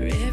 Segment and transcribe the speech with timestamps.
[0.00, 0.31] wherever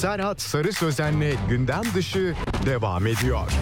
[0.00, 2.34] Serhat Sarı Sözen'le gündem dışı
[2.66, 3.52] devam ediyor.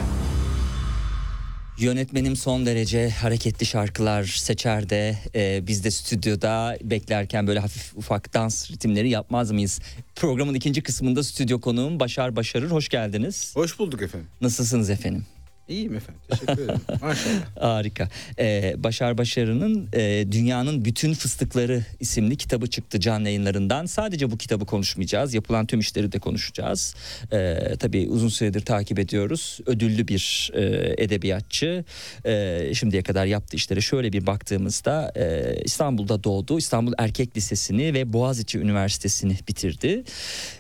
[1.78, 8.34] Yönetmenim son derece hareketli şarkılar seçer de e, biz de stüdyoda beklerken böyle hafif ufak
[8.34, 9.80] dans ritimleri yapmaz mıyız?
[10.16, 12.70] Programın ikinci kısmında stüdyo konuğum Başar Başarır.
[12.70, 13.56] Hoş geldiniz.
[13.56, 14.28] Hoş bulduk efendim.
[14.40, 15.26] Nasılsınız efendim?
[15.68, 16.20] İyiyim efendim.
[16.30, 16.80] Teşekkür ederim.
[17.02, 17.56] Maşallah.
[17.60, 18.08] Harika.
[18.38, 23.86] Ee, Başar Başarı'nın e, Dünyanın Bütün Fıstıkları isimli kitabı çıktı can yayınlarından.
[23.86, 25.34] Sadece bu kitabı konuşmayacağız.
[25.34, 26.94] Yapılan tüm işleri de konuşacağız.
[27.32, 29.58] Ee, tabii uzun süredir takip ediyoruz.
[29.66, 31.84] Ödüllü bir e, edebiyatçı.
[32.24, 36.58] E, şimdiye kadar yaptığı işlere şöyle bir baktığımızda e, İstanbul'da doğdu.
[36.58, 40.04] İstanbul Erkek Lisesi'ni ve Boğaziçi Üniversitesi'ni bitirdi.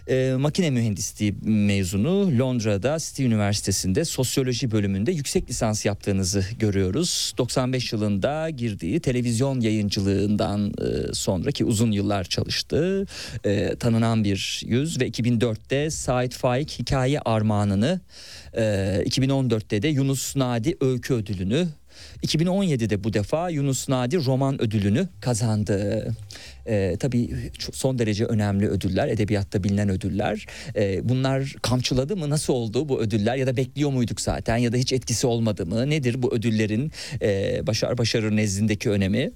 [0.08, 2.38] E, makine mühendisliği mezunu.
[2.38, 7.34] Londra'da City Üniversitesi'nde sosyoloji bölümünde yüksek lisans yaptığınızı görüyoruz.
[7.38, 13.06] 95 yılında girdiği televizyon yayıncılığından e, sonraki uzun yıllar çalıştı.
[13.44, 18.00] E, tanınan bir yüz ve 2004'te Said Faik Hikaye Armağanını,
[18.52, 18.62] e,
[19.06, 21.68] 2014'te de Yunus Nadi Öykü Ödülünü
[22.22, 26.06] 2017'de bu defa Yunus Nadi Roman Ödülünü kazandı.
[26.66, 30.46] Ee, tabii son derece önemli ödüller, edebiyatta bilinen ödüller.
[30.76, 32.30] Ee, bunlar kamçıladı mı?
[32.30, 33.36] Nasıl oldu bu ödüller?
[33.36, 34.56] Ya da bekliyor muyduk zaten?
[34.56, 35.90] Ya da hiç etkisi olmadı mı?
[35.90, 36.92] Nedir bu ödüllerin
[37.22, 39.30] e, Başar Başarır nezdindeki önemi?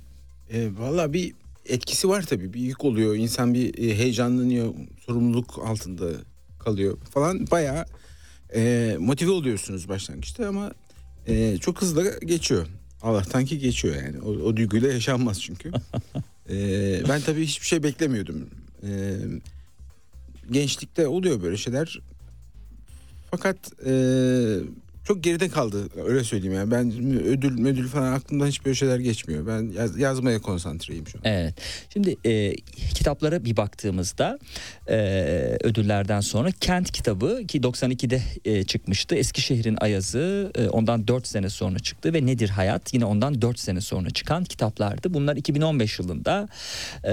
[0.52, 1.32] E, Valla bir
[1.68, 2.52] etkisi var tabii.
[2.54, 3.16] Bir yük oluyor.
[3.16, 4.74] İnsan bir e, heyecanlanıyor.
[5.06, 6.10] Sorumluluk altında
[6.58, 7.50] kalıyor falan.
[7.50, 7.84] Bayağı
[8.54, 10.72] e, motive oluyorsunuz başlangıçta ama
[11.26, 12.66] e, çok hızlı geçiyor.
[13.02, 14.20] Allah'tan ki geçiyor yani.
[14.20, 15.72] O, o duyguyla yaşanmaz çünkü.
[16.50, 18.50] Ee, ben tabii hiçbir şey beklemiyordum.
[18.82, 19.16] Ee,
[20.50, 22.00] gençlikte oluyor böyle şeyler.
[23.30, 23.92] Fakat e,
[25.04, 26.70] çok geride kaldı öyle söyleyeyim yani.
[26.70, 26.92] Ben
[27.26, 29.46] ödül ödül falan aklımdan hiç böyle şeyler geçmiyor.
[29.46, 31.22] Ben yaz- yazmaya konsantreyim şu an.
[31.24, 31.54] Evet.
[31.92, 32.54] Şimdi e,
[32.94, 34.38] kitaplara bir baktığımızda
[34.88, 34.96] e,
[35.60, 39.14] ödüllerden sonra Kent kitabı ki 92'de e, çıkmıştı.
[39.14, 43.80] Eskişehir'in Ayazı e, ondan 4 sene sonra çıktı ve Nedir Hayat yine ondan 4 sene
[43.80, 45.14] sonra çıkan kitaplardı.
[45.14, 46.48] Bunlar 2015 yılında
[47.04, 47.12] e,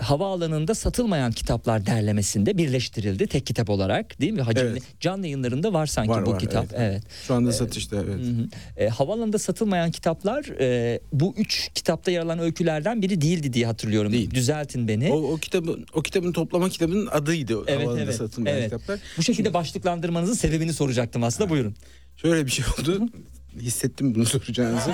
[0.00, 4.42] havaalanında satılmayan kitaplar derlemesinde birleştirildi tek kitap olarak değil mi?
[4.42, 4.70] Hacimli.
[4.70, 4.82] Evet.
[5.00, 6.64] Canlı yayınlarında var sanki Var, bu var, kitap.
[6.64, 6.69] evet.
[6.76, 7.02] Evet.
[7.26, 8.14] Şu anda satışta evet.
[8.14, 8.48] Hı hı.
[8.76, 14.12] E, havaalanında satılmayan kitaplar e, bu üç kitapta yer alan öykülerden biri değildi diye hatırlıyorum.
[14.12, 14.30] Değil.
[14.30, 15.12] Düzeltin beni.
[15.12, 17.58] O, o kitabın o kitabın toplama kitabının adıydı.
[17.66, 18.70] Evet, havaalanında evet, satılmayan evet.
[18.70, 19.00] kitaplar.
[19.18, 21.50] bu şekilde başlıklandırmanızın sebebini soracaktım aslında.
[21.50, 21.74] Buyurun.
[22.16, 23.08] Şöyle bir şey oldu.
[23.60, 24.90] Hissettim bunu soracağınızı.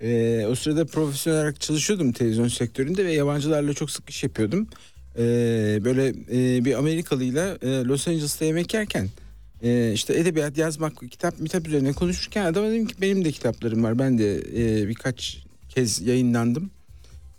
[0.00, 4.68] Ee, o sırada profesyonel olarak çalışıyordum televizyon sektöründe ve yabancılarla çok sık iş yapıyordum.
[5.18, 9.08] Ee, böyle e, bir Amerikalıyla e, Los Angeles'ta yemek yerken
[9.62, 13.98] e, işte edebiyat yazmak, kitap, mitap üzerine konuşurken adama dedim ki benim de kitaplarım var.
[13.98, 15.38] Ben de e, birkaç
[15.68, 16.70] kez yayınlandım.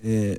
[0.03, 0.37] E,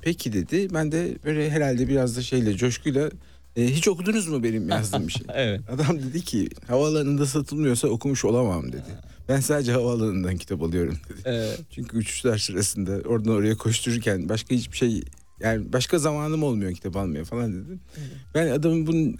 [0.00, 0.68] peki dedi.
[0.74, 3.10] Ben de böyle herhalde biraz da şeyle coşkuyla
[3.56, 5.26] e, hiç okudunuz mu benim yazdığım bir şey?
[5.34, 5.60] Evet.
[5.70, 8.84] Adam dedi ki havaalanında satılmıyorsa okumuş olamam dedi.
[9.28, 11.28] Ben sadece havaalanından kitap alıyorum dedi.
[11.28, 15.02] Ee, Çünkü uçuşlar sırasında oradan oraya koştururken başka hiçbir şey
[15.42, 17.78] yani başka zamanım olmuyor kitap almaya falan dedi.
[18.34, 19.16] Ben adamın bunun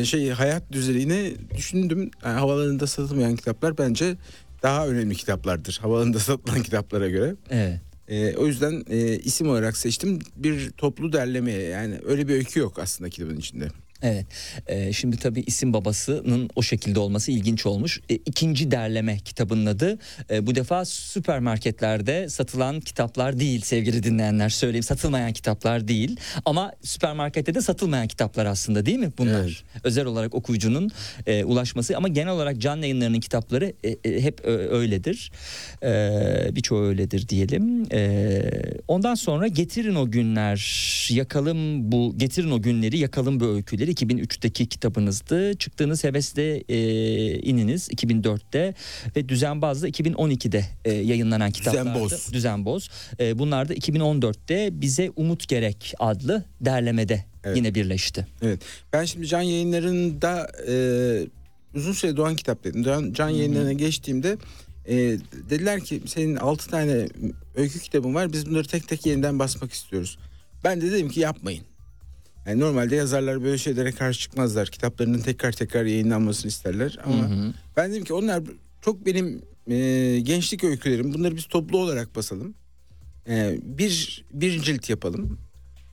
[0.00, 2.10] e, şey hayat düzeyine düşündüm.
[2.24, 4.16] Yani havaalanında satılmayan kitaplar bence
[4.62, 5.78] daha önemli kitaplardır.
[5.82, 7.34] Havaalanında satılan kitaplara göre.
[7.50, 7.80] evet.
[8.08, 10.18] E, o yüzden e, isim olarak seçtim.
[10.36, 13.68] Bir toplu derlemeye yani öyle bir öykü yok aslında kitabın içinde.
[14.02, 14.26] Evet.
[14.66, 18.00] Ee, şimdi tabii isim babasının o şekilde olması ilginç olmuş.
[18.10, 19.98] Ee, ikinci derleme kitabının adı.
[20.30, 24.82] Ee, bu defa süpermarketlerde satılan kitaplar değil sevgili dinleyenler söyleyeyim.
[24.82, 26.16] Satılmayan kitaplar değil.
[26.44, 29.40] Ama süpermarkette de satılmayan kitaplar aslında değil mi bunlar?
[29.74, 29.84] Evet.
[29.84, 30.90] Özel olarak okuyucunun
[31.26, 35.32] e, ulaşması ama genel olarak can yayınlarının kitapları e, e, hep ö- öyledir.
[35.82, 37.86] Ee, birçoğu öyledir diyelim.
[37.92, 38.42] Ee,
[38.88, 40.60] ondan sonra getirin o günler
[41.10, 45.54] yakalım bu getirin o günleri yakalım bu öyküleri 2003'teki kitabınızdı.
[45.54, 46.78] Çıktığınız hevesle e,
[47.38, 48.74] ininiz 2004'te
[49.16, 51.88] ve düzenbazda 2012'de e, yayınlanan kitaplardı.
[51.88, 52.32] Düzenboz.
[52.32, 52.90] Düzenboz.
[53.20, 57.56] E, bunlar da 2014'te bize umut gerek adlı derlemede Evet.
[57.56, 58.26] yine birleşti.
[58.42, 58.60] Evet.
[58.92, 60.74] Ben şimdi can yayınlarında e,
[61.74, 62.82] uzun süre Doğan kitap dedim.
[62.82, 64.36] Can, can yayınlarına geçtiğimde
[64.86, 64.96] e,
[65.50, 67.06] dediler ki senin 6 tane
[67.54, 68.32] öykü kitabın var.
[68.32, 70.18] Biz bunları tek tek yeniden basmak istiyoruz.
[70.64, 71.64] Ben de dedim ki yapmayın.
[72.46, 74.68] Yani normalde yazarlar böyle şeylere karşı çıkmazlar.
[74.68, 76.98] Kitaplarının tekrar tekrar yayınlanmasını isterler.
[77.04, 77.30] Ama
[77.76, 78.42] ben dedim ki onlar
[78.80, 81.14] çok benim e, gençlik öykülerim.
[81.14, 82.54] Bunları biz toplu olarak basalım.
[83.28, 85.38] E, bir, bir cilt yapalım.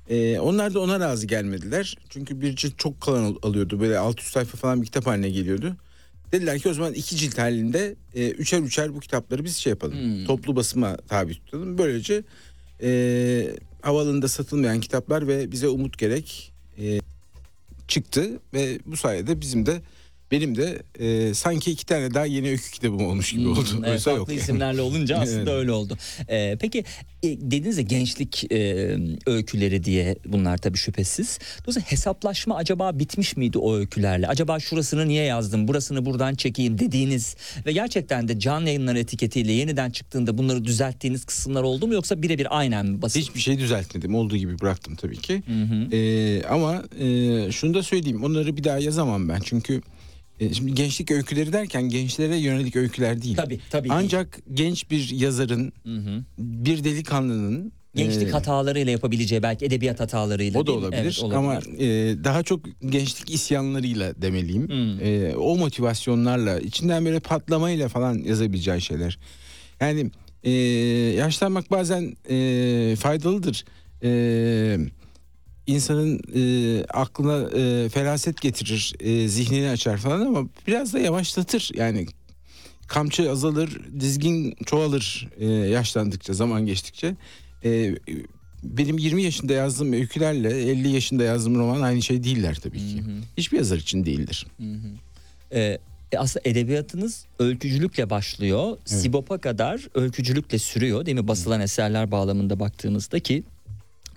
[0.10, 1.98] Ee, onlar da ona razı gelmediler.
[2.10, 3.80] Çünkü bir cilt çok kalın al- alıyordu.
[3.80, 5.76] Böyle 600 sayfa falan bir kitap haline geliyordu.
[6.32, 9.98] Dediler ki o zaman iki cilt halinde e, üçer üçer bu kitapları biz şey yapalım.
[9.98, 10.26] Hmm.
[10.26, 11.78] Toplu basıma tabi tutalım.
[11.78, 12.24] Böylece
[12.82, 12.90] e,
[13.82, 17.00] havaalanında satılmayan kitaplar ve bize umut gerek e,
[17.88, 18.40] çıktı.
[18.54, 19.82] Ve bu sayede bizim de
[20.32, 23.60] benim de e, sanki iki tane daha yeni öykü kitabım olmuş gibi oldu.
[23.72, 24.30] Hmm, evet, farklı yok.
[24.30, 24.40] yani.
[24.40, 25.60] isimlerle olunca aslında Evet.
[25.60, 25.98] öyle oldu.
[26.30, 26.84] Ee, peki
[27.24, 31.40] e, dediniz ya gençlik e, öyküleri diye bunlar tabii şüphesiz.
[31.62, 34.28] Dolayısıyla hesaplaşma acaba bitmiş miydi o öykülerle?
[34.28, 39.90] Acaba şurasını niye yazdım, burasını buradan çekeyim dediğiniz ve gerçekten de can yayınları etiketiyle yeniden
[39.90, 43.20] çıktığında bunları düzelttiğiniz kısımlar oldu mu yoksa birebir aynen mi basın?
[43.20, 44.16] Hiçbir şey düzeltmedim.
[44.16, 45.44] Olduğu gibi bıraktım tabii ki.
[45.92, 48.24] Ee, ama e, şunu da söyleyeyim.
[48.24, 49.40] Onları bir daha yazamam ben.
[49.44, 49.82] Çünkü e,
[50.54, 53.36] şimdi gençlik öyküleri derken gençlere yönelik öyküler değil.
[53.36, 53.90] Tabii tabii.
[53.90, 54.00] değil.
[54.04, 56.24] Ancak genç bir yazarın, Hı hı.
[56.38, 61.52] bir delikanlının gençlik e, hatalarıyla yapabileceği belki edebiyat hatalarıyla o da değil olabilir, Evet, ama
[61.52, 61.80] olabilir.
[61.80, 64.68] e, daha çok gençlik isyanlarıyla demeliyim.
[64.68, 65.00] Hmm.
[65.08, 69.20] E, o motivasyonlarla içinden böyle patlamayla falan yazabileceği şeyler.
[69.82, 70.12] Yani
[70.44, 70.52] e,
[71.18, 73.66] yaşlanmak bazen e, faydalıdır.
[74.04, 74.10] E,
[75.68, 81.72] insanın e, aklına e, feraset getirir, e, zihnini açar falan ama biraz da yavaşlatır.
[81.76, 82.06] Yani
[82.88, 87.16] kamçı azalır, dizgin çoğalır e, yaşlandıkça, zaman geçtikçe.
[87.64, 87.96] E,
[88.64, 93.04] benim 20 yaşında yazdığım öykülerle 50 yaşında yazdığım roman aynı şey değiller tabii ki.
[93.38, 94.48] Hiçbir yazar için değildir.
[95.52, 95.78] Ee,
[96.12, 98.78] e, aslında edebiyatınız öykücülükle başlıyor.
[98.86, 101.28] Sibop'a kadar öykücülükle sürüyor değil mi?
[101.28, 103.44] Basılan eserler bağlamında baktığınızda ki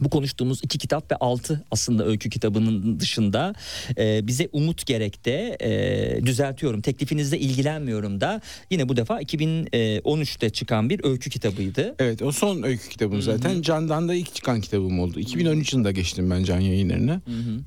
[0.00, 3.54] bu konuştuğumuz iki kitap ve altı aslında öykü kitabının dışında
[3.99, 8.40] e, bize umut gerekte e, düzeltiyorum teklifinizle ilgilenmiyorum da
[8.71, 11.95] yine bu defa 2013'te çıkan bir öykü kitabıydı.
[11.99, 13.62] Evet o son öykü kitabım zaten.
[13.62, 15.21] Can'dan da ilk çıkan kitabım oldu.
[15.21, 17.21] 2013 yılında geçtim ben Can yayınlarına.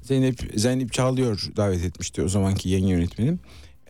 [0.03, 3.39] Zeynep Zeynep Çağlıyor davet etmişti o zamanki yayın yönetmenim.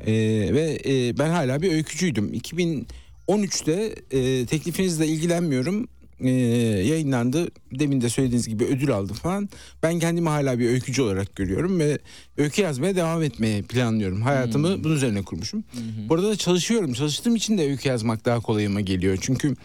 [0.06, 0.14] Ee,
[0.54, 2.34] ve e, ben hala bir öykücüydüm.
[2.34, 5.88] 2013'te e, teklifinizle ilgilenmiyorum
[6.24, 6.30] e,
[6.88, 7.48] yayınlandı.
[7.80, 9.50] Demin de söylediğiniz gibi ödül aldı falan.
[9.84, 12.00] Ben kendimi hala bir öykücü olarak görüyorum ve
[12.38, 14.22] öykü yazmaya devam etmeye planlıyorum.
[14.22, 15.64] Hayatımı bunun üzerine kurmuşum.
[16.10, 16.94] Burada da çalışıyorum.
[16.94, 19.18] Çalıştığım için de öykü yazmak daha kolayıma geliyor.
[19.22, 19.56] Çünkü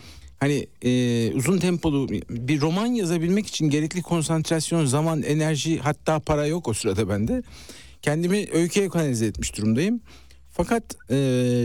[0.41, 6.69] hani e, uzun tempolu bir roman yazabilmek için gerekli konsantrasyon, zaman, enerji hatta para yok
[6.69, 7.43] o sırada bende.
[8.03, 10.00] Kendimi öyküye kanalize etmiş durumdayım.
[10.50, 11.17] Fakat e,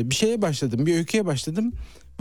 [0.06, 1.74] bir şeye başladım, bir öyküye başladım.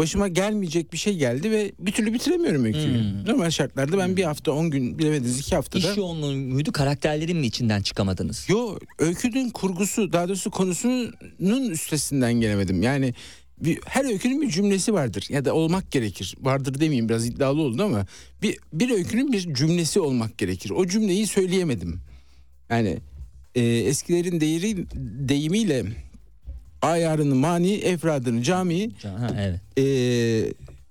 [0.02, 3.24] Başıma gelmeyecek bir şey geldi ve bir türlü bitiremiyorum öyküyü.
[3.26, 5.90] Normal şartlarda ben bir hafta, on gün bilemediniz iki haftada.
[5.90, 8.46] İş yoğunluğu muydu karakterlerin mi içinden çıkamadınız?
[8.48, 12.82] Yo öykünün kurgusu daha doğrusu konusunun üstesinden gelemedim.
[12.82, 13.14] Yani
[13.60, 16.34] bir, her öykünün bir cümlesi vardır ya da olmak gerekir.
[16.40, 18.06] Vardır demeyeyim biraz iddialı oldu ama
[18.42, 20.70] bir, bir öykünün bir cümlesi olmak gerekir.
[20.70, 22.00] O cümleyi söyleyemedim.
[22.70, 22.98] Yani
[23.54, 24.86] e, eskilerin değeri
[25.28, 25.84] deyimiyle
[26.82, 29.60] ayarını mani, efradını cami Ha, evet.
[29.78, 29.82] e,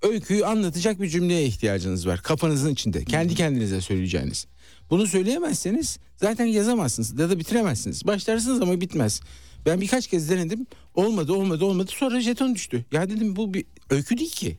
[0.08, 3.04] öyküyü anlatacak bir cümleye ihtiyacınız var kafanızın içinde.
[3.04, 4.48] Kendi kendinize söyleyeceğiniz.
[4.90, 8.08] Bunu söyleyemezseniz zaten yazamazsınız ya da bitiremezsiniz.
[8.08, 9.22] Başlarsınız ama bitmez.
[9.66, 10.68] Ben birkaç kez denedim.
[10.96, 11.92] Olmadı, olmadı, olmadı.
[11.96, 12.86] Sonra jeton düştü.
[12.92, 14.58] Ya dedim bu bir öykü değil ki.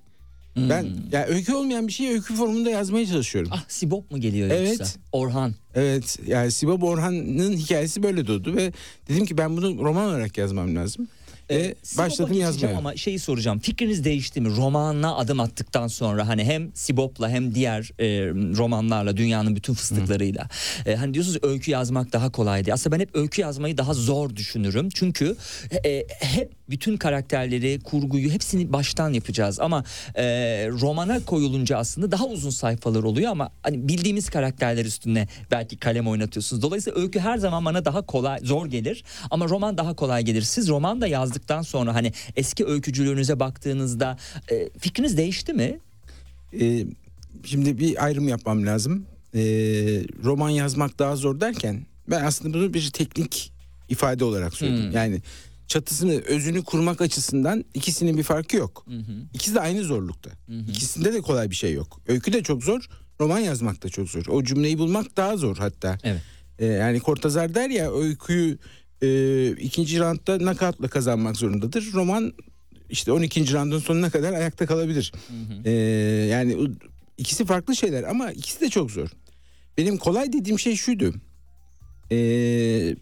[0.57, 3.51] Ben ya öykü olmayan bir şeyi öykü formunda yazmaya çalışıyorum.
[3.55, 4.79] Ah Sibop mu geliyor Evet.
[4.81, 5.01] yoksa?
[5.12, 5.55] Orhan.
[5.75, 8.73] Evet yani Sibop Orhan'ın hikayesi böyle doğdu ve
[9.09, 11.09] dedim ki ben bunu roman olarak yazmam lazım.
[11.50, 12.78] Ve Ee, Sibop'a başladım geçeceğim yazmaya.
[12.78, 13.58] Ama şeyi soracağım.
[13.58, 14.56] Fikriniz değişti mi?
[14.56, 18.06] Romanına adım attıktan sonra hani hem Sibop'la hem diğer e,
[18.56, 20.49] romanlarla dünyanın bütün fıstıklarıyla.
[20.87, 22.72] E, hani diyorsunuz öykü yazmak daha kolaydı.
[22.72, 24.88] Aslında ben hep öykü yazmayı daha zor düşünürüm.
[24.94, 25.37] Çünkü
[25.84, 29.84] e, hep bütün karakterleri, kurguyu hepsini baştan yapacağız ama
[30.14, 30.25] e,
[30.68, 36.62] romana koyulunca aslında daha uzun sayfalar oluyor ama hani bildiğimiz karakterler üstüne belki kalem oynatıyorsunuz.
[36.62, 40.42] Dolayısıyla öykü her zaman bana daha kolay, zor gelir ama roman daha kolay gelir.
[40.42, 44.19] Siz roman da yazdıktan sonra hani eski öykücülüğünüze baktığınızda
[44.51, 45.79] e, fikriniz değişti mi?
[46.61, 46.87] Ee,
[47.45, 49.07] şimdi bir ayrım yapmam lazım.
[49.35, 49.41] Ee,
[50.25, 53.53] roman yazmak daha zor derken ben aslında bunu bir teknik
[53.89, 54.85] ifade olarak söyledim.
[54.85, 54.93] Hmm.
[54.93, 55.23] Yani
[55.69, 58.87] çatısını, özünü kurmak açısından ikisinin bir farkı yok.
[59.35, 60.31] İkisi de aynı zorlukta.
[60.69, 62.01] İkisinde de kolay bir şey yok.
[62.09, 62.89] Öykü de çok zor,
[63.21, 64.25] roman yazmak da çok zor.
[64.29, 65.99] O cümleyi bulmak daha zor hatta.
[66.03, 66.21] Evet.
[66.59, 68.59] Ee, yani Kortazar der ya öyküyü
[69.02, 71.92] e, ikinci roundda nakatla kazanmak zorundadır.
[71.92, 72.32] Roman
[72.90, 73.52] işte 12.
[73.52, 75.12] roundun sonuna kadar ayakta kalabilir.
[75.64, 75.71] Ee,
[76.30, 76.66] yani o-
[77.18, 79.09] ikisi farklı şeyler ama ikisi de çok zor.
[79.78, 81.14] Benim kolay dediğim şey şuydu.
[82.11, 82.16] Ee,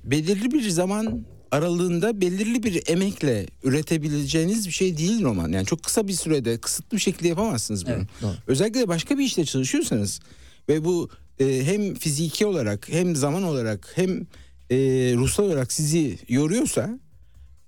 [0.04, 5.52] belirli bir zaman aralığında belirli bir emekle üretebileceğiniz bir şey değil roman.
[5.52, 7.94] Yani çok kısa bir sürede kısıtlı bir şekilde yapamazsınız bunu.
[7.94, 8.32] Evet, doğru.
[8.46, 10.20] Özellikle başka bir işte çalışıyorsanız
[10.68, 14.26] ve bu e, hem fiziki olarak hem zaman olarak hem
[14.70, 14.76] e,
[15.16, 16.98] ruhsal olarak sizi yoruyorsa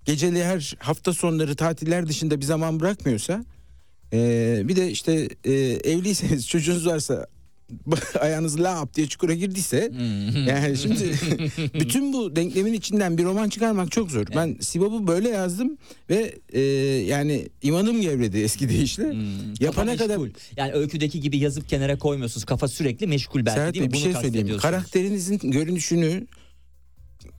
[0.04, 3.44] geceli her hafta sonları tatiller dışında bir zaman bırakmıyorsa
[4.12, 5.52] e, bir de işte e,
[5.84, 7.26] evliyseniz çocuğunuz varsa
[8.20, 9.92] ayağınız lap diye çukura girdiyse
[10.48, 11.14] yani şimdi
[11.80, 14.26] bütün bu denklemin içinden bir roman çıkarmak çok zor.
[14.36, 15.78] Ben Sibop'u böyle yazdım
[16.10, 16.60] ve e,
[17.06, 19.14] yani imanım gevredi eski deyişle.
[19.60, 20.28] Yapana Kafa kadar.
[20.56, 22.44] Yani öyküdeki gibi yazıp kenara koymuyorsunuz.
[22.44, 23.92] Kafa sürekli meşgul belki Serhat değil mi?
[23.92, 24.58] Bey bir Bunu şey söyleyeyim.
[24.58, 26.26] Karakterinizin görünüşünü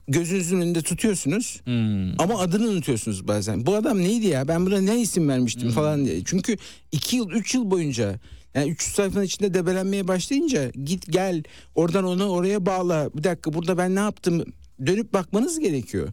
[0.08, 2.20] gözünüzün önünde tutuyorsunuz Hmm.
[2.20, 3.66] ama adını unutuyorsunuz bazen.
[3.66, 6.24] Bu adam neydi ya ben buna ne isim vermiştim falan diye.
[6.24, 6.56] Çünkü
[6.92, 8.20] iki yıl üç yıl boyunca
[8.54, 11.42] yani 300 sayfanın içinde debelenmeye başlayınca git gel
[11.74, 14.44] oradan onu oraya bağla bir dakika burada ben ne yaptım
[14.86, 16.08] dönüp bakmanız gerekiyor.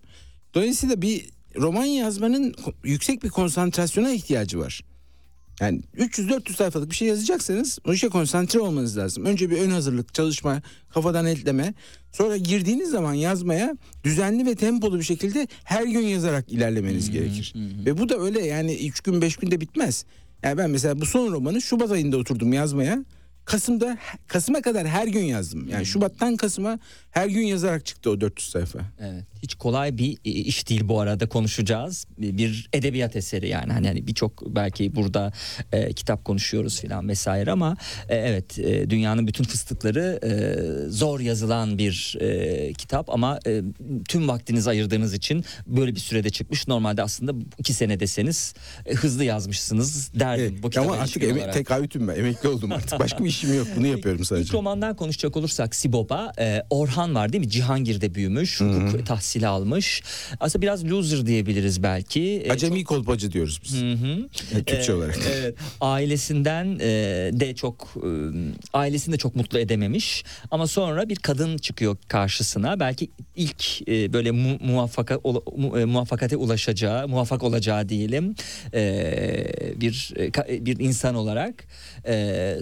[0.53, 4.81] Dolayısıyla bir roman yazmanın yüksek bir konsantrasyona ihtiyacı var.
[5.59, 9.25] Yani 300-400 sayfalık bir şey yazacaksanız o işe konsantre olmanız lazım.
[9.25, 11.73] Önce bir ön hazırlık, çalışma, kafadan etleme.
[12.11, 17.53] Sonra girdiğiniz zaman yazmaya düzenli ve tempolu bir şekilde her gün yazarak ilerlemeniz gerekir.
[17.85, 20.05] Ve bu da öyle yani 3 gün 5 günde bitmez.
[20.43, 23.05] Yani ben mesela bu son romanı Şubat ayında oturdum yazmaya.
[23.45, 25.67] Kasım'da Kasım'a kadar her gün yazdım.
[25.67, 26.79] Yani Şubat'tan Kasım'a
[27.11, 28.79] her gün yazarak çıktı o 400 sayfa.
[28.99, 29.23] Evet.
[29.43, 32.05] Hiç kolay bir e, iş değil bu arada konuşacağız.
[32.17, 35.33] Bir edebiyat eseri yani hani hani birçok belki burada
[35.71, 37.77] e, kitap konuşuyoruz filan vesaire ama
[38.09, 43.61] e, evet e, dünyanın bütün fıstıkları e, zor yazılan bir e, kitap ama e,
[44.07, 46.67] tüm vaktinizi ayırdığınız için böyle bir sürede çıkmış.
[46.67, 48.53] Normalde aslında iki sene deseniz
[48.85, 52.15] e, hızlı yazmışsınız derdim Evet, bu ama artık eme- tekahütüm ben.
[52.15, 52.99] Emekli oldum artık.
[52.99, 53.67] Başka bir işim yok.
[53.75, 54.53] Bunu yapıyorum İlk sadece.
[54.53, 57.49] romandan konuşacak olursak Sibop'a e, Orhan var değil mi?
[57.49, 60.03] Cihangir'de büyümüş, hukuk tahsili almış.
[60.39, 62.21] Aslında biraz loser diyebiliriz belki.
[62.45, 63.81] E, Acemi kolpacı diyoruz biz.
[63.81, 64.27] Hı hı.
[64.59, 65.17] E, Türkçe Ee, olarak.
[65.41, 65.55] Evet.
[65.81, 66.89] Ailesinden e,
[67.33, 68.09] de çok e,
[68.73, 72.79] ailesini de çok mutlu edememiş ama sonra bir kadın çıkıyor karşısına.
[72.79, 75.19] Belki ilk e, böyle mu, muvaffaka
[75.57, 78.35] mu- e, muvaffakate ulaşacağı, muvaffak olacağı diyelim
[78.73, 78.81] e,
[79.75, 81.63] bir e, ka- bir insan olarak.
[82.07, 82.55] E,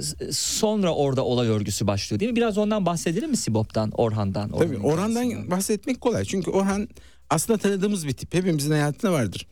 [0.59, 2.35] sonra orada olay örgüsü başlıyor değil mi?
[2.35, 4.49] Biraz ondan bahsedelim mi Sibop'tan, Orhan'dan?
[4.49, 5.51] Tabii Orhan'dan hikayesinden?
[5.51, 6.25] bahsetmek kolay.
[6.25, 6.89] Çünkü Orhan
[7.29, 8.33] aslında tanıdığımız bir tip.
[8.33, 9.47] Hepimizin hayatında vardır.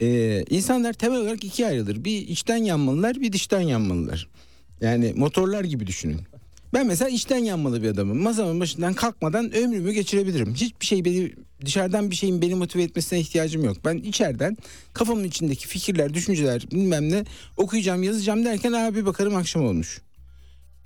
[0.00, 2.04] Ee, insanlar temel olarak ikiye ayrılır.
[2.04, 4.28] Bir içten yanmalılar, bir dıştan yanmalılar.
[4.80, 6.20] Yani motorlar gibi düşünün.
[6.74, 8.22] Ben mesela içten yanmalı bir adamım.
[8.22, 10.54] Masamın başından kalkmadan ömrümü geçirebilirim.
[10.54, 11.32] Hiçbir şey beni
[11.64, 13.76] dışarıdan bir şeyin beni motive etmesine ihtiyacım yok.
[13.84, 14.56] Ben içeriden
[14.92, 17.24] kafamın içindeki fikirler, düşünceler bilmem ne
[17.56, 20.00] okuyacağım, yazacağım derken abi bakarım akşam olmuş.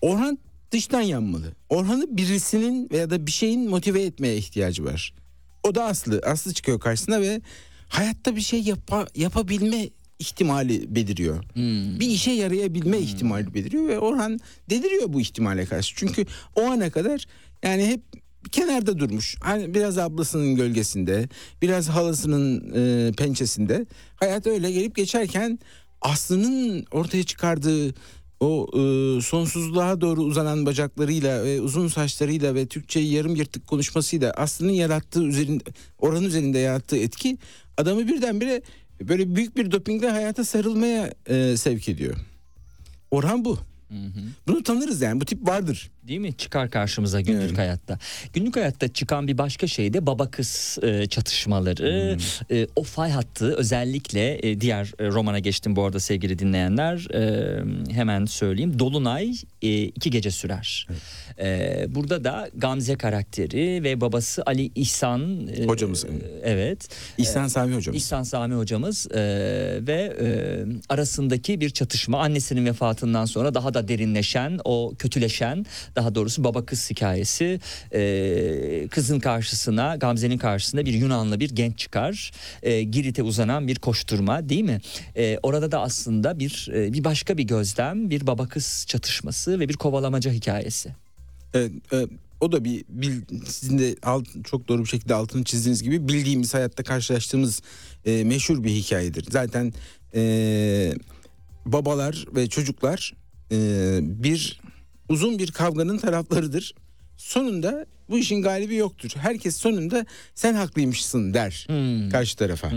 [0.00, 0.38] Orhan
[0.70, 1.52] dıştan yanmalı.
[1.68, 5.14] Orhan'ı birisinin veya da bir şeyin motive etmeye ihtiyacı var.
[5.62, 6.20] O da Aslı.
[6.26, 7.40] Aslı çıkıyor karşısına ve
[7.88, 11.44] hayatta bir şey yapa, yapabilme ihtimali beliriyor.
[12.00, 15.96] Bir işe yarayabilme ihtimali beliriyor ve Orhan deliriyor bu ihtimale karşı.
[15.96, 17.26] Çünkü o ana kadar
[17.62, 18.00] yani hep
[18.52, 19.36] kenarda durmuş.
[19.40, 21.28] Hani biraz ablasının gölgesinde,
[21.62, 23.86] biraz halasının e, pençesinde.
[24.16, 25.58] Hayat öyle gelip geçerken
[26.00, 27.94] Aslı'nın ortaya çıkardığı
[28.44, 34.72] o e, sonsuzluğa doğru uzanan bacaklarıyla ve uzun saçlarıyla ve Türkçeyi yarım yırtık konuşmasıyla Aslı'nın
[34.72, 35.64] yarattığı üzerinde
[35.98, 37.38] oranın üzerinde yarattığı etki
[37.76, 38.62] adamı birdenbire
[39.00, 42.16] böyle büyük bir dopingle hayata sarılmaya e, sevk ediyor.
[43.10, 43.58] Orhan bu.
[44.46, 45.90] Bunu tanırız yani bu tip vardır.
[46.08, 46.32] Değil mi?
[46.37, 47.58] Çıkar karşımıza günlük Evet.
[47.58, 47.99] hayatta.
[48.32, 52.16] Günlük hayatta çıkan bir başka şey de baba kız e, çatışmaları.
[52.50, 52.56] Hmm.
[52.58, 57.14] E, o fay hattı özellikle e, diğer e, romana geçtim bu arada sevgili dinleyenler.
[57.14, 58.78] E, hemen söyleyeyim.
[58.78, 60.88] Dolunay e, iki gece sürer.
[61.38, 65.49] E, burada da Gamze karakteri ve babası Ali İhsan.
[65.56, 66.04] e, Hocamız.
[66.04, 66.08] e,
[66.42, 66.88] evet.
[67.18, 67.94] İhsan Sami hocam.
[67.94, 69.16] İhsan Sami hocamız e,
[69.87, 70.26] ve e,
[70.88, 76.90] arasındaki bir çatışma annesinin vefatından sonra daha da derinleşen o kötüleşen daha doğrusu baba kız
[76.90, 77.60] hikayesi
[77.92, 84.48] E, kızın karşısına Gamze'nin karşısında bir Yunanlı bir genç çıkar E, Girit'e uzanan bir koşturma
[84.48, 84.80] değil mi
[85.16, 89.68] E, orada da aslında bir e, bir başka bir gözlem bir baba kız çatışması ve
[89.68, 90.90] bir kovalamaca hikayesi.
[91.54, 92.07] Evet, e,
[92.40, 96.54] o da bir bil, sizin de alt, çok doğru bir şekilde altını çizdiğiniz gibi bildiğimiz
[96.54, 97.62] hayatta karşılaştığımız
[98.04, 99.26] e, meşhur bir hikayedir.
[99.30, 99.72] Zaten
[100.14, 100.94] e,
[101.66, 103.14] babalar ve çocuklar
[103.52, 103.57] e,
[104.02, 104.61] bir
[105.08, 106.74] uzun bir kavganın taraflarıdır.
[107.16, 109.10] Sonunda bu işin galibi yoktur.
[109.16, 112.10] Herkes sonunda sen haklıymışsın der Hmm.
[112.10, 112.72] karşı tarafa.
[112.72, 112.76] Hı.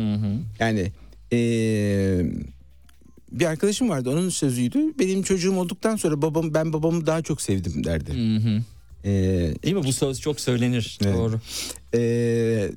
[0.60, 0.92] Yani
[1.32, 2.26] eee,
[3.32, 5.00] bir arkadaşım vardı onun sözüydü.
[5.00, 8.12] Benim çocuğum olduktan sonra babam ben babamı daha çok sevdim derdi.
[8.14, 8.62] Hı hı.
[9.04, 11.16] Eee, Değil mi bu söz çok söylenir Evet.
[11.16, 11.40] doğru.
[11.94, 12.72] eee,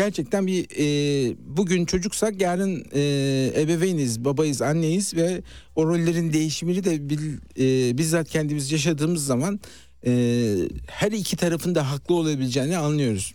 [0.00, 5.42] gerçekten bir eee, bugün çocuksak yarın eee, ebeveyniz, babayız, anneyiz ve
[5.76, 9.60] o rollerin değişimini de bil- eee, bizzat kendimiz yaşadığımız zaman
[10.06, 10.56] eee,
[10.86, 13.34] her iki tarafın da haklı olabileceğini anlıyoruz.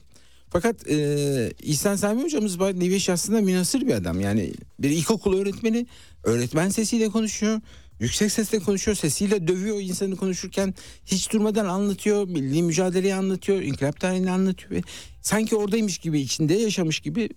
[0.49, 4.19] Fakat eee İhsan Sami hocamız var nevi şahsında münasır bir adam.
[4.21, 5.85] Yani bir ilkokul öğretmeni
[6.23, 7.61] öğretmen sesiyle konuşuyor.
[8.01, 10.73] Yüksek sesle konuşuyor, sesiyle dövüyor insanı konuşurken
[11.05, 14.81] hiç durmadan anlatıyor, milli mücadeleyi anlatıyor, inkılap tarihini anlatıyor ve
[15.21, 17.29] sanki oradaymış gibi içinde yaşamış gibi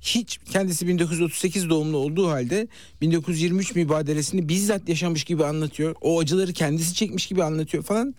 [0.00, 2.68] hiç kendisi 1938 doğumlu olduğu halde
[3.00, 5.94] 1923 mübadelesini bizzat yaşamış gibi anlatıyor.
[6.00, 8.14] O acıları kendisi çekmiş gibi anlatıyor falan.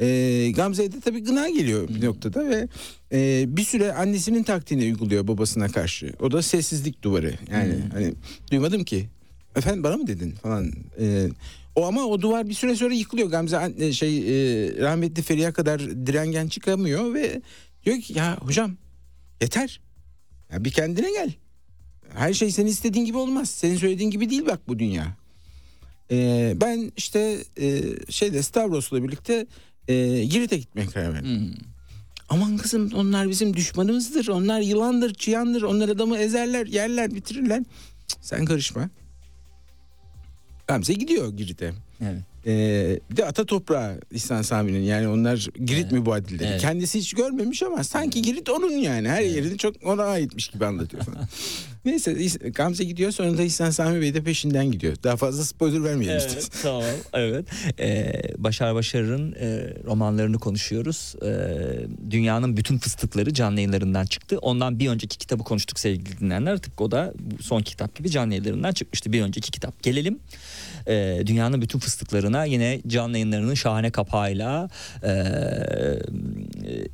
[0.00, 2.68] Ee, Gamze'ye de tabii gına geliyor bir noktada ve
[3.12, 6.12] e, bir süre annesinin taktiğini uyguluyor babasına karşı.
[6.20, 7.34] O da sessizlik duvarı.
[7.50, 8.14] Yani hani
[8.50, 9.08] duymadım ki.
[9.56, 10.72] Efendim bana mı dedin falan.
[11.00, 11.28] Ee,
[11.74, 13.28] o ama o duvar bir süre sonra yıkılıyor.
[13.28, 17.42] Gamze e, şey e, rahmetli Feriha kadar direngen çıkamıyor ve
[17.84, 18.76] diyor ki ya hocam
[19.40, 19.80] yeter.
[20.52, 21.32] Ya bir kendine gel.
[22.14, 23.50] Her şey senin istediğin gibi olmaz.
[23.50, 25.16] Senin söylediğin gibi değil bak bu dünya.
[26.10, 29.46] Ee, ben işte e, şeyde Stavros'la birlikte
[29.88, 31.30] e, Girit'e gitmeye karar verdim.
[31.30, 31.54] Hmm.
[32.28, 34.28] Aman kızım onlar bizim düşmanımızdır.
[34.28, 35.62] Onlar yılandır, çıyandır.
[35.62, 37.62] Onlar adamı ezerler, yerler, bitirirler.
[38.08, 38.90] Cık, sen karışma.
[40.66, 41.72] Gamze gidiyor Girit'e.
[42.02, 42.22] Evet.
[42.46, 45.92] Ee, bir de ata toprağı İhsan Sami'nin yani onlar Girit Evet.
[45.92, 46.48] mübadilleri.
[46.48, 46.60] Evet.
[46.60, 49.08] Kendisi hiç görmemiş ama sanki Girit onun yani.
[49.08, 51.28] Her yerini çok ona aitmiş gibi anlatıyor falan.
[51.84, 52.12] Neyse
[52.54, 54.96] Gamze gidiyor sonra da İhsan Sami Bey de peşinden gidiyor.
[55.04, 56.58] Daha fazla spoiler vermeyelim Evet, istedim.
[56.62, 57.46] tamam evet.
[57.80, 61.14] Ee, Başar Başar'ın e, romanlarını konuşuyoruz.
[61.22, 64.38] Ee, dünyanın bütün fıstıkları canlı yayınlarından çıktı.
[64.38, 66.58] Ondan bir önceki kitabı konuştuk sevgili dinleyenler.
[66.58, 69.82] Tıpkı o da son kitap gibi canlı yayınlarından çıkmıştı bir önceki kitap.
[69.82, 70.18] Gelelim
[70.88, 74.68] e, dünyanın bütün fıstıklarına yine canlı yayınlarının şahane kapağıyla
[75.02, 75.12] e,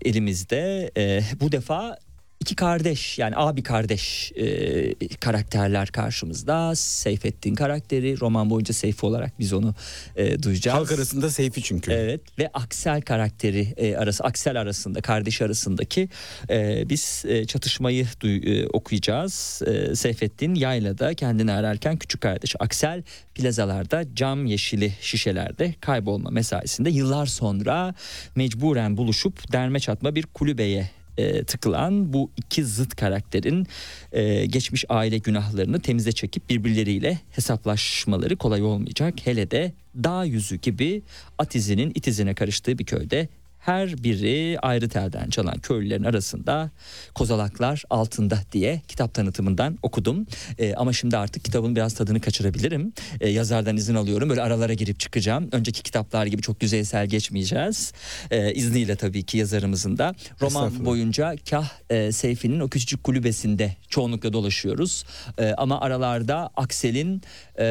[0.05, 0.90] elimizde.
[0.96, 1.98] E, bu defa
[2.40, 6.74] iki kardeş yani abi kardeş e, karakterler karşımızda.
[6.74, 9.74] Seyfettin karakteri roman boyunca Seyfi olarak biz onu
[10.16, 10.79] e, duyacağız.
[10.79, 11.92] Halk arasında Seyfi çünkü.
[11.92, 16.09] Evet ve Aksel karakteri e, arası Aksel arasında kardeş arasındaki
[16.50, 19.62] e, biz e, çatışmayı duy- e, okuyacağız.
[19.66, 23.03] E, Seyfettin yaylada kendini ararken küçük kardeş Aksel
[23.35, 27.94] plazalarda cam yeşili şişelerde kaybolma mesaisinde yıllar sonra
[28.37, 33.66] mecburen buluşup derme çatma bir kulübeye e, tıkılan bu iki zıt karakterin
[34.12, 39.14] e, geçmiş aile günahlarını temize çekip birbirleriyle hesaplaşmaları kolay olmayacak.
[39.24, 41.02] Hele de dağ yüzü gibi
[41.38, 43.28] at izinin it izine karıştığı bir köyde
[43.61, 46.70] her biri ayrı telden çalan köylülerin arasında
[47.14, 50.27] kozalaklar altında diye kitap tanıtımından okudum.
[50.59, 52.92] E, ama şimdi artık kitabın biraz tadını kaçırabilirim.
[53.20, 54.29] E, yazardan izin alıyorum.
[54.29, 55.49] Böyle aralara girip çıkacağım.
[55.53, 57.92] Önceki kitaplar gibi çok yüzeysel geçmeyeceğiz.
[58.31, 60.14] E, izniyle tabii ki yazarımızın da.
[60.40, 65.05] Roman boyunca kah e, Seyfi'nin o küçücük kulübesinde çoğunlukla dolaşıyoruz.
[65.38, 67.23] E, ama aralarda Aksel'in
[67.59, 67.64] e,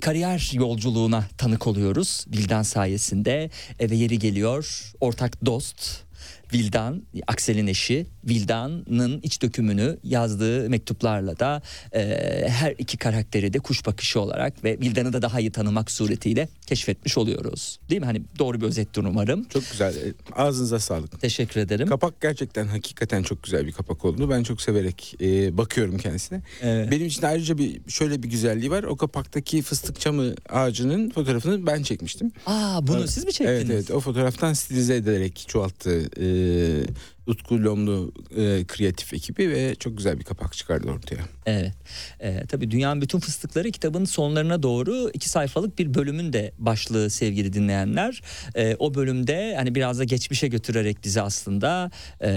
[0.00, 2.26] kariyer yolculuğuna tanık oluyoruz.
[2.28, 4.51] Vildan sayesinde eve yeri geliyor.
[5.00, 6.04] Ortak dost
[6.52, 12.00] Vildan, Aksel'in eşi Vildan'ın iç dökümünü yazdığı mektuplarla da e,
[12.48, 17.18] her iki karakteri de kuş bakışı olarak ve Vildan'ı da daha iyi tanımak suretiyle keşfetmiş
[17.18, 17.78] oluyoruz.
[17.90, 18.04] Değil mi?
[18.04, 19.44] Hani doğru bir özettir umarım.
[19.44, 19.94] Çok güzel.
[19.96, 21.20] E, Ağzınıza sağlık.
[21.20, 21.88] Teşekkür ederim.
[21.88, 24.30] Kapak gerçekten hakikaten çok güzel bir kapak oldu.
[24.30, 26.42] Ben çok severek e, bakıyorum kendisine.
[26.62, 26.90] Evet.
[26.90, 28.82] Benim için ayrıca bir şöyle bir güzelliği var.
[28.82, 32.32] O kapaktaki fıstık çamı ağacının fotoğrafını ben çekmiştim.
[32.46, 33.10] Aa bunu Evet.
[33.10, 33.60] siz mi çektiniz?
[33.60, 36.26] Evet evet o fotoğraftan stilize ederek çoğalttı e,
[37.26, 41.22] Utku Lomlu e, kreatif ekibi ve çok güzel bir kapak çıkardı ortaya.
[41.46, 41.72] Evet.
[42.20, 47.52] Ee, tabii Dünyanın Bütün Fıstıkları kitabın sonlarına doğru iki sayfalık bir bölümün de başlığı sevgili
[47.52, 48.22] dinleyenler.
[48.54, 52.30] Ee, o bölümde hani biraz da geçmişe götürerek bizi aslında e,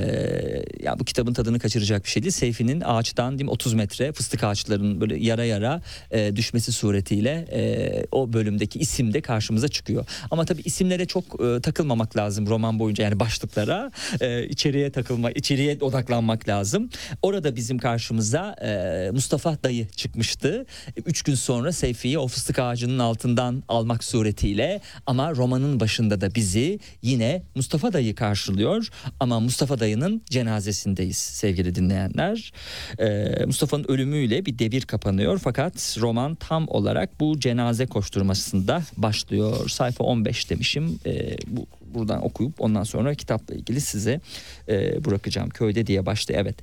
[0.83, 2.31] ya bu kitabın tadını kaçıracak bir şey değil.
[2.31, 8.33] Seyfi'nin ağaçtan diyeyim 30 metre fıstık ağaçlarının böyle yara yara e, düşmesi suretiyle e, o
[8.33, 10.05] bölümdeki isim de karşımıza çıkıyor.
[10.31, 13.91] Ama tabii isimlere çok e, takılmamak lazım roman boyunca yani başlıklara.
[14.21, 16.89] E, içeriye takılma, içeriye odaklanmak lazım.
[17.21, 20.65] Orada bizim karşımıza e, Mustafa dayı çıkmıştı.
[21.05, 26.79] Üç gün sonra Seyfi'yi o fıstık ağacının altından almak suretiyle ama romanın başında da bizi
[27.01, 28.89] yine Mustafa dayı karşılıyor.
[29.19, 32.53] Ama Mustafa dayının cenazesindeyiz sevgili dinleyenler.
[32.99, 39.69] E, Mustafa'nın ölümüyle bir devir kapanıyor fakat roman tam olarak bu cenaze koşturmasında başlıyor.
[39.69, 40.99] Sayfa 15 demişim.
[41.05, 44.21] E, bu buradan okuyup ondan sonra kitapla ilgili size
[44.69, 45.49] e, bırakacağım.
[45.49, 46.41] Köyde diye başlıyor.
[46.41, 46.55] Evet.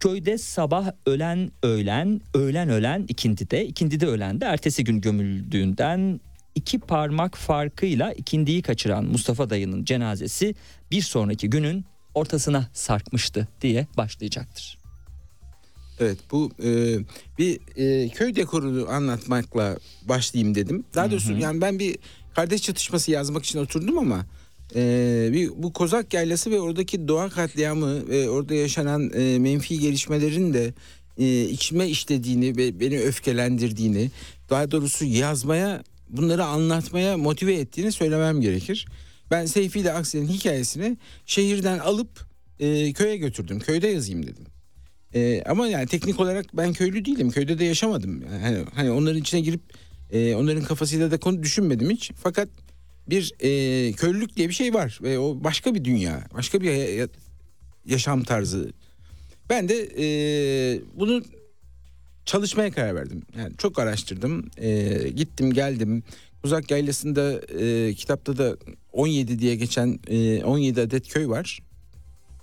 [0.00, 6.20] Köyde sabah ölen öğlen, öğlen ölen ikindide, ikindide ölen de ertesi gün gömüldüğünden
[6.54, 10.54] iki parmak farkıyla ikindiyi kaçıran Mustafa dayının cenazesi
[10.90, 14.80] bir sonraki günün ortasına sarkmıştı diye başlayacaktır.
[16.00, 16.98] Evet bu e,
[17.38, 20.84] bir e, köy dekorunu anlatmakla başlayayım dedim.
[20.94, 21.96] Daha doğrusu yani ben bir
[22.34, 24.26] kardeş çatışması yazmak için oturdum ama
[24.74, 30.54] e, bir bu Kozak Yaylası ve oradaki doğa katliamı ve orada yaşanan e, menfi gelişmelerin
[30.54, 30.74] de
[31.18, 34.10] e, içime işlediğini ve beni öfkelendirdiğini
[34.50, 38.86] daha doğrusu yazmaya bunları anlatmaya motive ettiğini söylemem gerekir.
[39.30, 42.26] Ben Seyfi ile Aksel'in hikayesini şehirden alıp
[42.60, 43.60] e, köye götürdüm.
[43.60, 44.46] Köyde yazayım dedim.
[45.14, 47.30] Ee, ama yani teknik olarak ben köylü değilim.
[47.30, 48.22] Köyde de yaşamadım.
[48.22, 49.60] Yani hani, hani onların içine girip
[50.12, 52.10] e, onların kafasıyla da konu düşünmedim hiç.
[52.22, 52.48] Fakat
[53.10, 56.94] bir e, köylülük diye bir şey var ve o başka bir dünya, başka bir ya-
[56.94, 57.08] ya-
[57.86, 58.72] yaşam tarzı.
[59.50, 60.06] Ben de e,
[60.94, 61.22] bunu
[62.24, 63.22] çalışmaya karar verdim.
[63.38, 66.02] Yani çok araştırdım, e, gittim geldim.
[66.44, 68.56] Uzak Yaylası'nda e, kitapta da
[68.92, 71.60] 17 diye geçen e, 17 adet köy var.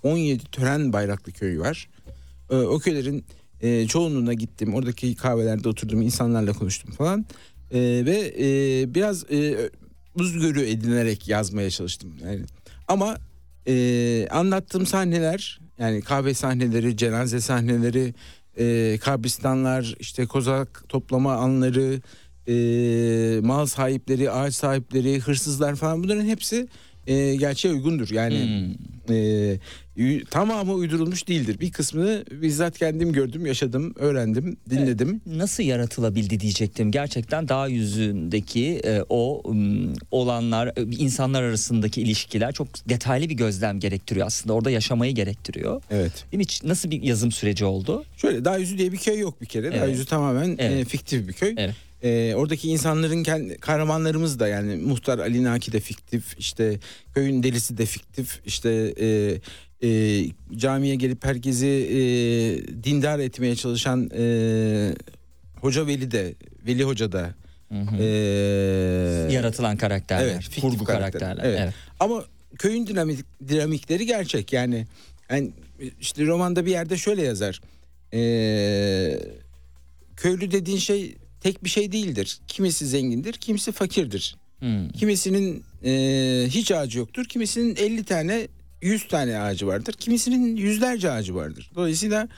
[0.02, 1.88] 17 tören bayraklı köy var.
[2.50, 3.24] Ee, o köylerin
[3.60, 4.74] e, çoğunluğuna gittim.
[4.74, 7.26] Oradaki kahvelerde oturdum, insanlarla konuştum falan.
[7.72, 9.70] Ee, ve e, biraz e,
[10.20, 12.14] uzgörü edinerek yazmaya çalıştım.
[12.24, 12.40] Yani
[12.88, 13.16] ama
[13.68, 18.14] e, anlattığım sahneler yani kahve sahneleri, cenaze sahneleri,
[18.58, 22.00] e, kabristanlar, işte kozak toplama anları,
[22.48, 26.68] e, mal sahipleri, ağaç sahipleri, hırsızlar falan bunların hepsi
[27.06, 28.08] e, gerçeğe uygundur.
[28.10, 28.66] Yani
[29.08, 29.14] Hmm.
[29.16, 29.58] e,
[30.30, 31.60] tamamı uydurulmuş değildir.
[31.60, 35.20] Bir kısmını bizzat kendim gördüm, yaşadım, öğrendim, dinledim.
[35.26, 36.90] Nasıl yaratılabildi diyecektim.
[36.90, 39.42] Gerçekten dağ yüzündeki e, o
[40.10, 44.52] olanlar, e, insanlar arasındaki ilişkiler çok detaylı bir gözlem gerektiriyor aslında.
[44.54, 45.82] Orada yaşamayı gerektiriyor.
[45.90, 46.24] Evet.
[46.32, 46.44] Değil mi?
[46.44, 48.04] Hiç Nasıl bir yazım süreci oldu?
[48.16, 49.72] Şöyle Dağ Yüzü diye bir köy yok bir kere.
[49.72, 49.90] Dağ Evet.
[49.90, 50.80] Yüzü tamamen Evet.
[50.80, 51.54] e, fiktif bir köy.
[51.56, 51.74] Evet.
[52.02, 56.78] Ee, oradaki insanların kendi kahramanlarımız da yani muhtar Ali Naki de fiktif işte
[57.14, 59.34] köyün delisi de fiktif işte e,
[59.82, 60.24] e,
[60.56, 61.98] camiye gelip herkesi e,
[62.84, 64.94] dindar etmeye çalışan e,
[65.60, 66.34] Hoca Veli de
[66.66, 67.34] Veli Hoca da
[67.98, 68.04] e,
[69.32, 71.50] Yaratılan karakterler, Evet, kurgu karakter, karakterler.
[71.50, 71.60] evet.
[71.62, 71.74] Evet.
[72.00, 72.24] ama
[72.58, 74.86] köyün dinamik, dinamikleri gerçek yani,
[75.30, 75.50] yani
[76.00, 77.60] işte romanda bir yerde şöyle yazar
[78.14, 79.18] Ee,
[80.16, 84.88] köylü dediğin şey tek bir şey değildir kimisi zengindir kimisi fakirdir Hmm.
[84.88, 85.90] kimisinin e,
[86.48, 88.48] hiç ağacı yoktur kimisinin 50 tane
[88.82, 91.70] 100 tane ağacı vardır kimisinin yüzlerce ağacı vardır.
[91.74, 92.28] Dolayısıyla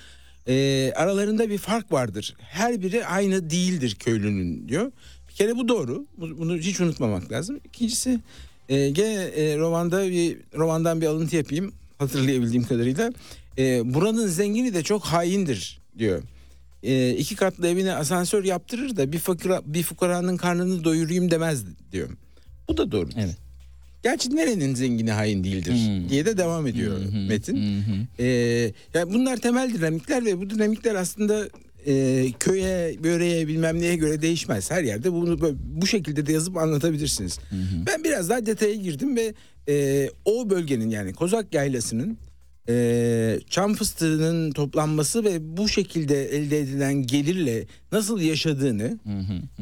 [0.48, 2.34] e, aralarında bir fark vardır.
[2.40, 4.92] Her biri aynı değildir köylünün diyor.
[5.28, 6.06] Bir kere bu doğru.
[6.18, 7.60] Bu- bunu hiç unutmamak lazım.
[7.64, 8.20] İkincisi
[8.68, 13.12] e, gene e, romanda bir romandan bir alıntı yapayım hatırlayabildiğim kadarıyla.
[13.58, 16.22] E, buranın zengini de çok haindir diyor.
[16.82, 22.08] E, iki katlı evine asansör yaptırır da bir fakira, bir fukaranın karnını doyurayım demez diyor.
[22.68, 23.08] Bu da doğru.
[23.16, 23.36] Evet.
[24.02, 26.08] Gerçi nerenin zengini hain değildir Hmm.
[26.08, 27.56] diye de devam ediyor Metin.
[27.56, 28.22] Hı hı.
[28.24, 31.48] Ee, yani bunlar temel dinamikler ve bu dinamikler aslında
[31.86, 34.70] e, köye, böreğe bilmem neye göre değişmez.
[34.70, 37.38] Her yerde bunu böyle- bu şekilde de yazıp anlatabilirsiniz.
[37.86, 39.34] Ben biraz daha detaya girdim ve
[39.68, 42.18] e, o bölgenin yani Kozak Yaylası'nın
[42.68, 48.98] e, çam fıstığının toplanması ve bu şekilde elde edilen gelirle nasıl yaşadığını,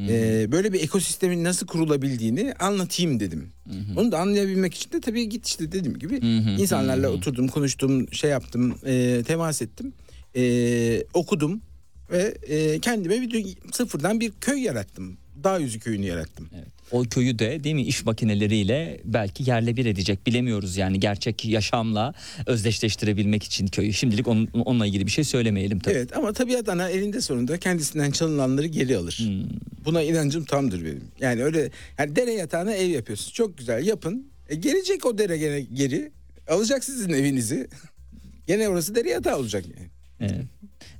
[0.09, 3.49] e, böyle bir ekosistemin nasıl kurulabildiğini anlatayım dedim.
[3.97, 6.17] Onu da anlayabilmek için de tabii git işte dediğim gibi
[6.59, 9.93] insanlarla oturdum, konuştum, şey yaptım, e, temas ettim,
[10.37, 11.61] e, okudum
[12.11, 15.17] ve e, kendime bir sıfırdan bir köy yarattım.
[15.45, 16.49] Dağ yüzü köyünü yarattım.
[16.55, 16.78] Evet.
[16.91, 22.15] O köyü de değil mi iş makineleriyle belki yerle bir edecek bilemiyoruz yani gerçek yaşamla
[22.47, 23.93] özdeşleştirebilmek için köyü.
[23.93, 25.95] Şimdilik onun, onunla ilgili bir şey söylemeyelim tabii.
[25.95, 29.31] Evet ama tabiat ana elinde sonunda kendisinden çalınanları geri alır.
[29.85, 31.05] Buna inancım tamdır benim.
[31.21, 33.33] Yani öyle yani dere yatağına ev yapıyorsunuz.
[33.33, 34.31] Çok güzel yapın.
[34.49, 36.13] E, gelecek o dere gene geri.
[36.49, 37.69] Alacak sizin evinizi.
[38.47, 39.89] gene orası dere yatağı olacak yani.
[40.21, 40.45] Evet.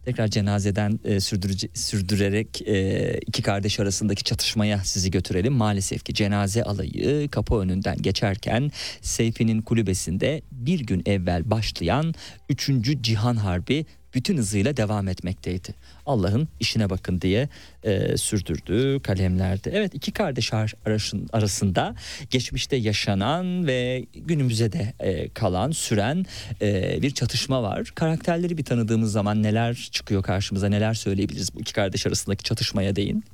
[0.09, 5.53] Tekrar cenazeden e, sürdürece- sürdürerek e, iki kardeş arasındaki çatışmaya sizi götürelim.
[5.53, 12.15] Maalesef ki cenaze alayı kapı önünden geçerken Seyfi'nin kulübesinde bir gün evvel başlayan
[12.49, 12.71] 3.
[13.01, 15.75] Cihan Harbi bütün hızıyla devam etmekteydi.
[16.07, 17.49] Allah'ın işine bakın diye
[17.83, 19.71] e, sürdürdü kalemlerde.
[19.75, 21.95] Evet iki kardeş ar- arasın- arasında
[22.31, 26.27] geçmişte yaşanan ve günümüze de e, kalan süren
[26.63, 27.93] e, bir çatışma var.
[27.95, 33.25] Karakterleri bir tanıdığımız zaman neler çıkıyor karşımıza neler söyleyebiliriz bu iki kardeş arasındaki çatışmaya değin.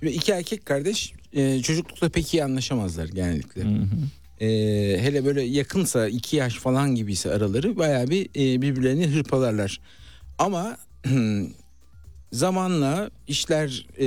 [0.00, 3.62] Şimdi iki erkek kardeş e, çocuklukta pek iyi anlaşamazlar genellikle.
[4.40, 4.46] E,
[5.02, 9.80] hele böyle yakınsa iki yaş falan gibiyse araları bayağı bir e, birbirlerini hırpalarlar.
[10.42, 10.76] Ama
[12.32, 14.06] zamanla işler e,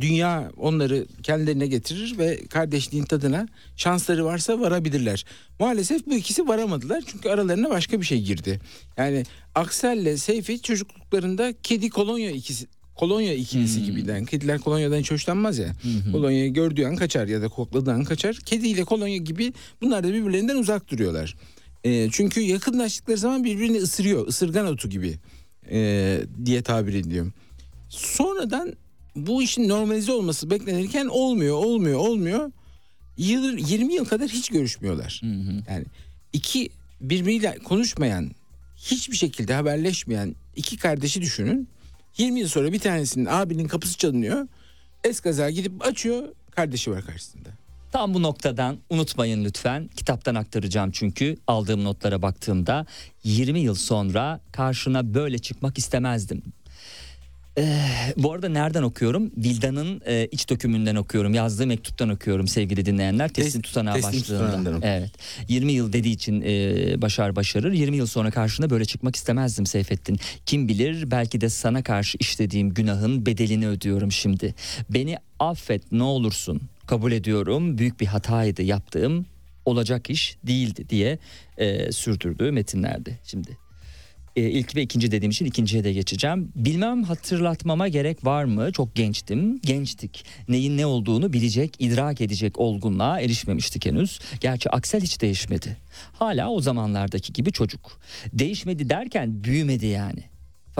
[0.00, 5.24] dünya onları kendilerine getirir ve kardeşliğin tadına şansları varsa varabilirler.
[5.58, 8.60] Maalesef bu ikisi varamadılar çünkü aralarına başka bir şey girdi.
[8.96, 14.24] Yani Aksel'le Seyfi çocukluklarında kedi kolonya ikisi kolonya ikilisi gibiden.
[14.24, 15.72] Kediler kolonyadan hiç hoşlanmaz ya.
[16.12, 18.36] Kolonyayı gördüğü an kaçar ya da kokladığı an kaçar.
[18.36, 21.36] Kediyle kolonya gibi bunlar da birbirlerinden uzak duruyorlar.
[21.84, 24.28] E, çünkü yakınlaştıkları zaman birbirini ısırıyor.
[24.28, 25.18] Isırgan otu gibi
[25.70, 27.34] e, diye tabir ediyorum.
[27.88, 28.72] Sonradan
[29.16, 32.52] bu işin normalize olması beklenirken olmuyor, olmuyor, olmuyor.
[33.18, 35.20] Yıl, 20 yıl kadar hiç görüşmüyorlar.
[35.70, 35.84] Yani
[36.32, 38.30] iki birbiriyle konuşmayan,
[38.76, 41.68] hiçbir şekilde haberleşmeyen iki kardeşi düşünün.
[42.18, 44.48] 20 yıl sonra bir tanesinin abinin kapısı çalınıyor.
[45.04, 47.48] Eskaza gidip açıyor, kardeşi var karşısında.
[47.92, 49.88] Tam bu noktadan unutmayın lütfen.
[49.96, 52.86] Kitaptan aktaracağım çünkü aldığım notlara baktığımda
[53.24, 56.42] 20 yıl sonra karşına böyle çıkmak istemezdim.
[57.58, 57.76] Ee,
[58.16, 59.30] bu arada nereden okuyorum?
[59.36, 61.34] Vildan'ın e, iç dökümünden okuyorum.
[61.34, 63.28] Yazdığı mektuptan okuyorum sevgili dinleyenler.
[63.28, 64.78] Teslim Tes- tutanağı teslim başlığında.
[64.82, 65.10] Evet.
[65.48, 67.72] 20 yıl dediği için e, başar başarır.
[67.72, 70.18] 20 yıl sonra karşına böyle çıkmak istemezdim Seyfettin.
[70.46, 74.54] Kim bilir belki de sana karşı işlediğim günahın bedelini ödüyorum şimdi.
[74.90, 76.62] Beni affet ne olursun.
[76.90, 77.78] Kabul ediyorum.
[77.78, 79.26] Büyük bir hataydı yaptığım.
[79.64, 81.18] Olacak iş değildi diye
[81.58, 83.18] e, sürdürdüğü metinlerde.
[83.24, 83.58] Şimdi
[84.36, 86.52] e, ilk ve ikinci dediğim için ikinciye de geçeceğim.
[86.56, 88.72] Bilmem hatırlatmama gerek var mı?
[88.72, 90.24] Çok gençtim, gençtik.
[90.48, 94.18] Neyin ne olduğunu bilecek, idrak edecek olgunluğa erişmemiştik henüz.
[94.40, 95.76] Gerçi Aksel hiç değişmedi.
[96.12, 98.00] Hala o zamanlardaki gibi çocuk.
[98.32, 100.30] Değişmedi derken büyümedi yani.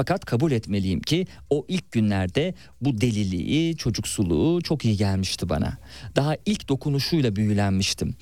[0.01, 5.79] Fakat kabul etmeliyim ki o ilk günlerde bu deliliği, çocuksuluğu çok iyi gelmişti bana.
[6.17, 8.15] Daha ilk dokunuşuyla büyülenmiştim.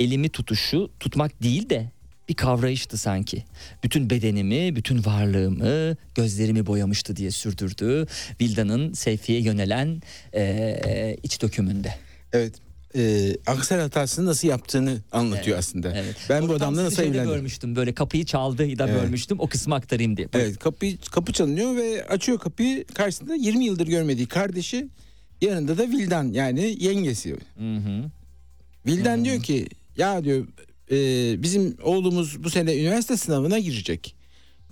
[0.00, 1.90] Elimi tutuşu tutmak değil de
[2.28, 3.44] bir kavrayıştı sanki.
[3.84, 8.06] Bütün bedenimi, bütün varlığımı, gözlerimi boyamıştı diye sürdürdü.
[8.40, 10.02] Vilda'nın Seyfi'ye yönelen
[10.34, 11.94] e, iç dökümünde.
[12.32, 12.63] Evet.
[12.96, 15.92] E, Aksel hatasını nasıl yaptığını anlatıyor aslında.
[15.96, 16.16] Evet.
[16.28, 17.30] Ben bu Onu tam adamla nasıl evlendim?
[17.30, 19.02] bölmüştüm böyle kapıyı çaldı da Evet.
[19.02, 20.28] bölmüştüm o kısmı aktarayım diye.
[20.34, 24.88] Evet kapıyı kapı çalınıyor ve açıyor kapıyı karşısında 20 yıldır görmediği kardeşi
[25.40, 27.30] yanında da Vildan yani yengesi.
[27.58, 28.10] Hı hı.
[28.86, 30.46] Vildan diyor ki ya diyor
[30.90, 30.96] e,
[31.42, 34.14] bizim oğlumuz bu sene üniversite sınavına girecek.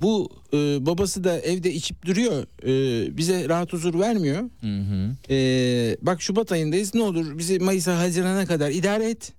[0.03, 4.43] Bu e, babası da evde içip duruyor e, bize rahat huzur vermiyor.
[4.61, 5.33] Hı hı.
[5.35, 9.33] E, bak Şubat ayındayız ne olur bizi Mayıs'a Haziran'a kadar idare et.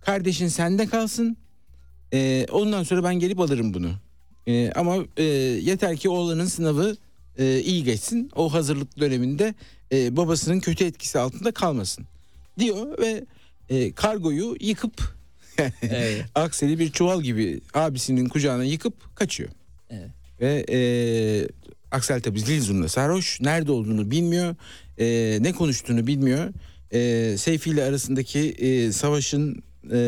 [0.00, 1.36] Kardeşin sende kalsın.
[2.12, 3.90] E, ondan sonra ben gelip alırım bunu.
[4.46, 5.22] E, ama e,
[5.62, 6.96] yeter ki oğlanın sınavı
[7.38, 8.30] e, iyi geçsin.
[8.36, 9.54] O hazırlık döneminde
[9.92, 12.04] e, babasının kötü etkisi altında kalmasın.
[12.58, 13.24] Diyor ve
[13.68, 15.22] e, kargoyu yıkıp
[15.82, 16.24] Evet.
[16.34, 19.50] Aksel'i bir çuval gibi abisinin kucağına yıkıp kaçıyor.
[20.42, 20.78] Ve e,
[21.90, 23.40] Aksel tabii zil zurna sarhoş.
[23.40, 24.54] Nerede olduğunu bilmiyor.
[24.98, 26.52] E, ne konuştuğunu bilmiyor.
[26.90, 29.98] E, Seyfi ile arasındaki e, savaşın e,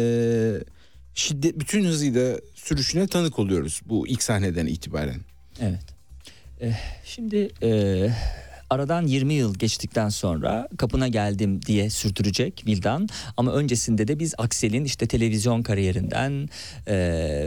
[1.14, 5.20] şiddet bütün hızıyla sürüşüne tanık oluyoruz bu ilk sahneden itibaren.
[5.60, 5.94] Evet.
[6.60, 8.10] Eh, şimdi eh,
[8.74, 13.08] aradan 20 yıl geçtikten sonra kapına geldim diye sürdürecek Vildan.
[13.36, 16.48] Ama öncesinde de biz Aksel'in işte televizyon kariyerinden
[16.86, 16.94] eh,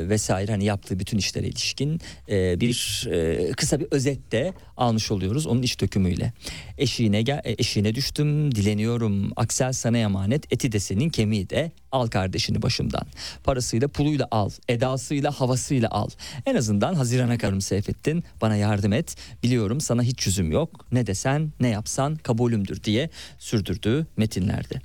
[0.10, 5.48] vesaire hani yaptığı bütün işlere ilişkin eh, bir eh, kısa bir özet de almış oluyoruz
[5.48, 6.34] onun iş dökümüyle.
[6.78, 9.32] Eşiğine gel, e, eşiğine düştüm, dileniyorum.
[9.36, 11.72] Aksel sana emanet, eti de senin, kemiği de.
[11.92, 13.08] Al kardeşini başımdan.
[13.44, 16.10] Parasıyla, puluyla al, edasıyla, havasıyla al.
[16.46, 18.24] En azından Haziran'a karım Seyfettin.
[18.42, 19.16] Bana yardım et.
[19.44, 20.86] Biliyorum sana hiç yüzüm yok.
[20.92, 24.82] Ne desen, ne yapsan kabulümdür diye sürdürdüğü metinlerde.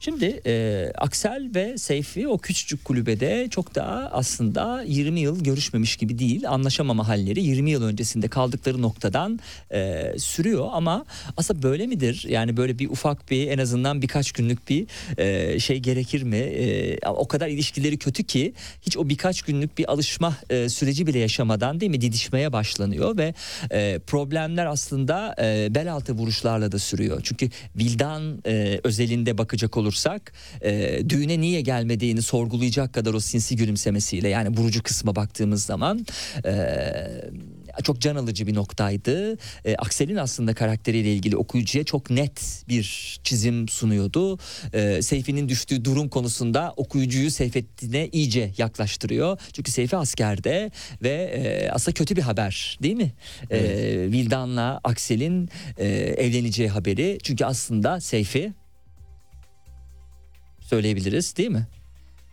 [0.00, 6.18] Şimdi e, Aksel ve Seyfi o küçücük kulübede çok daha aslında 20 yıl görüşmemiş gibi
[6.18, 6.50] değil.
[6.50, 9.40] Anlaşamama halleri 20 yıl öncesinde kaldıkları noktadan
[9.72, 11.04] e, sürüyor ama
[11.36, 12.26] aslında böyle midir?
[12.28, 14.86] Yani böyle bir ufak bir en azından birkaç günlük bir
[15.18, 16.36] e, şey gerekir mi?
[16.36, 21.18] E, o kadar ilişkileri kötü ki hiç o birkaç günlük bir alışma e, süreci bile
[21.18, 23.34] yaşamadan değil mi didişmeye başlanıyor ve
[23.70, 27.20] e, problemler aslında e, bel altı vuruşlarla da sürüyor.
[27.24, 29.85] Çünkü Vildan e, özelinde bakacak olursak
[30.62, 36.06] e, düğüne niye gelmediğini sorgulayacak kadar o sinsi gülümsemesiyle yani vurucu kısma baktığımız zaman
[36.44, 36.52] e,
[37.82, 39.38] çok can alıcı bir noktaydı.
[39.64, 44.38] E, Aksel'in aslında karakteriyle ilgili okuyucuya çok net bir çizim sunuyordu.
[44.72, 49.38] E, Seyfi'nin düştüğü durum konusunda okuyucuyu Seyfettin'e iyice yaklaştırıyor.
[49.52, 50.70] Çünkü Seyfi askerde
[51.02, 53.12] ve e, aslında kötü bir haber değil mi?
[53.50, 53.60] E,
[54.12, 57.18] Vildan'la Aksel'in e, evleneceği haberi.
[57.22, 58.52] Çünkü aslında Seyfi
[60.70, 61.66] söyleyebiliriz değil mi?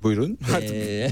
[0.04, 0.38] Buyurun.
[0.56, 1.12] Artık Ee,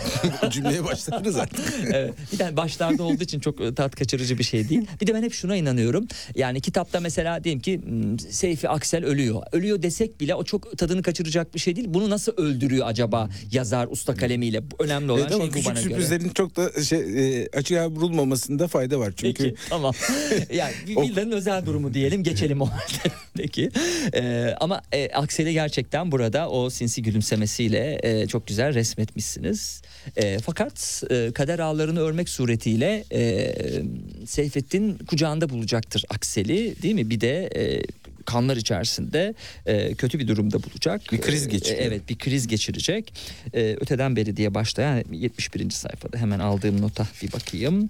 [0.49, 1.59] cümleye başladınız artık.
[1.93, 4.81] Evet, bir tane başlarda olduğu için çok tat kaçırıcı bir şey değil.
[5.01, 6.07] Bir de ben hep şuna inanıyorum.
[6.35, 9.43] Yani kitapta mesela diyelim ki hmm, Seyfi Aksel ölüyor.
[9.51, 11.87] Ölüyor desek bile o çok tadını kaçıracak bir şey değil.
[11.89, 14.61] Bunu nasıl öldürüyor acaba yazar usta kalemiyle?
[14.79, 15.83] Önemli olan Evet şey bu küçük bana göre.
[15.83, 16.99] sürprizlerin çok da şey,
[17.41, 19.13] e, açığa vurulmamasında fayda var.
[19.17, 19.93] Çünkü Peki tamam.
[20.53, 23.13] yani Vilda'nın özel durumu diyelim geçelim o halde.
[23.41, 23.69] Peki.
[24.13, 29.81] Ee, ama e, Aksel'i gerçekten burada o sinsi gülümsemesiyle e, çok güzel resmetmişsiniz.
[30.17, 33.53] E, fakat e, kader ağlarını örmek suretiyle e,
[34.25, 37.09] Seyfettin kucağında bulacaktır Aksel'i değil mi?
[37.09, 37.81] Bir de e,
[38.25, 39.33] kanlar içerisinde
[39.65, 41.01] e, kötü bir durumda bulacak.
[41.11, 41.81] Bir kriz E, geçiriyor.
[41.83, 43.13] evet bir kriz geçirecek.
[43.53, 45.69] E, öteden beri diye başlayan 71.
[45.69, 47.89] sayfada hemen aldığım nota bir bakayım.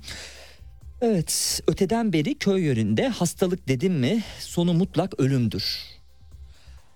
[1.03, 5.79] Evet, öteden beri köy yöründe hastalık dedim mi sonu mutlak ölümdür.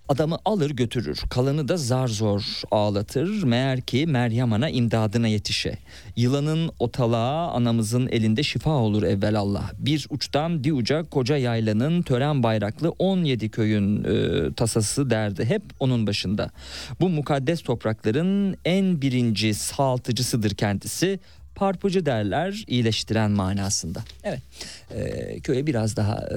[0.10, 3.44] Adamı alır götürür, kalanı da zar zor ağlatır.
[3.44, 5.78] Meğer ki Meryem Ana imdadına yetişe.
[6.16, 9.72] Yılanın otalağı anamızın elinde şifa olur evvelallah.
[9.78, 16.08] Bir uçtan bir uca koca yaylanın tören bayraklı 17 köyün e, tasası derdi hep onun
[16.08, 16.52] başında.
[17.00, 21.20] Bu mukaddes toprakların en birinci sağaltıcısıdır kendisi
[21.56, 24.04] parpıcı derler iyileştiren manasında.
[24.24, 24.40] Evet
[24.96, 26.36] e, köye biraz daha e,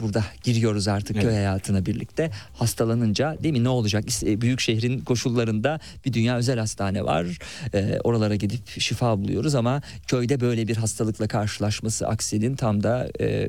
[0.00, 1.34] burada giriyoruz artık köy Evet.
[1.34, 7.04] hayatına birlikte hastalanınca değil mi ne olacak İs- büyük şehrin koşullarında bir dünya özel hastane
[7.04, 7.26] var
[7.74, 13.48] E, oralara gidip şifa buluyoruz ama köyde böyle bir hastalıkla karşılaşması Aksel'in tam da e,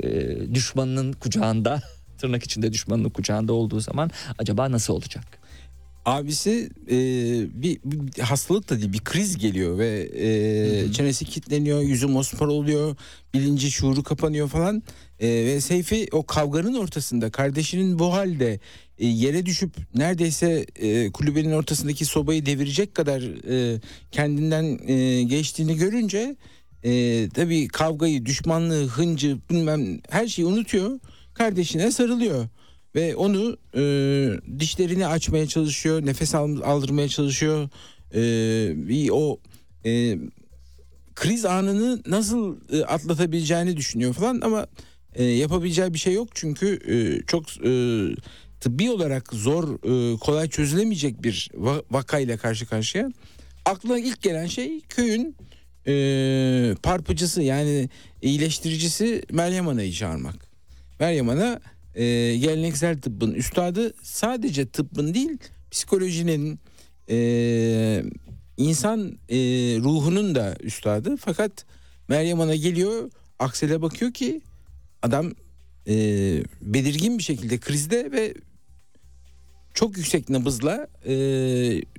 [0.53, 1.82] düşmanının kucağında
[2.18, 5.24] tırnak içinde düşmanının kucağında olduğu zaman acaba nasıl olacak?
[6.06, 6.97] Abisi e,
[7.62, 12.95] bir, bir hastalık da değil bir kriz geliyor ve e, çenesi kilitleniyor, yüzü mosmor oluyor,
[13.34, 14.84] bilinci şuuru kapanıyor falan.
[15.20, 18.60] E, ve Seyfi o kavganın ortasında kardeşinin bu halde
[18.97, 23.80] e, yere düşüp neredeyse e, kulübenin ortasındaki sobayı devirecek kadar e,
[24.12, 26.36] kendinden e, geçtiğini görünce
[26.84, 30.99] e, tabii kavgayı, düşmanlığı, hıncı bilmem her şeyi unutuyor.
[31.34, 32.47] Kardeşine sarılıyor
[32.96, 33.82] ve onu e,
[34.60, 37.70] dişlerini açmaya çalışıyor, nefes al, aldırmaya çalışıyor.
[38.14, 38.22] E,
[38.88, 39.39] bir o
[39.86, 40.18] e,
[41.16, 44.68] kriz anını nasıl e, atlatabileceğini düşünüyor falan ama
[45.16, 47.72] e, yapabileceği bir şey yok çünkü e, çok e,
[48.60, 53.12] tıbbi olarak zor, e, kolay çözülemeyecek bir va- vakayla karşı karşıya.
[53.66, 55.36] Aklına ilk gelen şey köyün
[55.88, 57.89] e, parpıcısı yani
[58.22, 60.36] iyileştiricisi Meryem Ana'yı çağırmak.
[61.00, 61.60] Meryem Ana
[61.96, 65.38] e, geleneksel tıbbın üstadı sadece tıbbın değil
[65.72, 66.60] psikolojinin
[67.10, 68.04] e,
[68.58, 69.38] insan e,
[69.80, 71.18] ruhunun da üstadı.
[71.18, 71.66] Fakat
[72.08, 74.41] Meryem Ana geliyor Aksel'e bakıyor ki
[75.02, 75.32] adam
[75.88, 75.93] e,
[76.62, 78.34] belirgin bir şekilde krizde ve
[79.74, 81.14] çok yüksek nabızla e,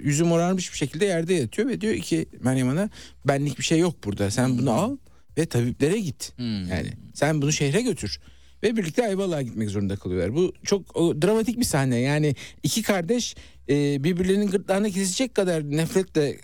[0.01, 2.91] yüzü morarmış bir şekilde yerde yatıyor ve diyor ki Meryem Ana
[3.25, 4.97] benlik bir şey yok burada sen bunu al
[5.39, 6.33] ve tabiplere git.
[6.37, 6.69] Hmm.
[6.69, 8.21] Yani sen bunu şehre götür.
[8.67, 10.35] Ve birlikte Ayvalık'a gitmek zorunda kalıyorlar.
[10.35, 11.99] Bu çok o, dramatik bir sahne.
[11.99, 13.37] Yani iki kardeş
[13.69, 16.39] e, birbirlerinin gırtlağını kesecek kadar nefretle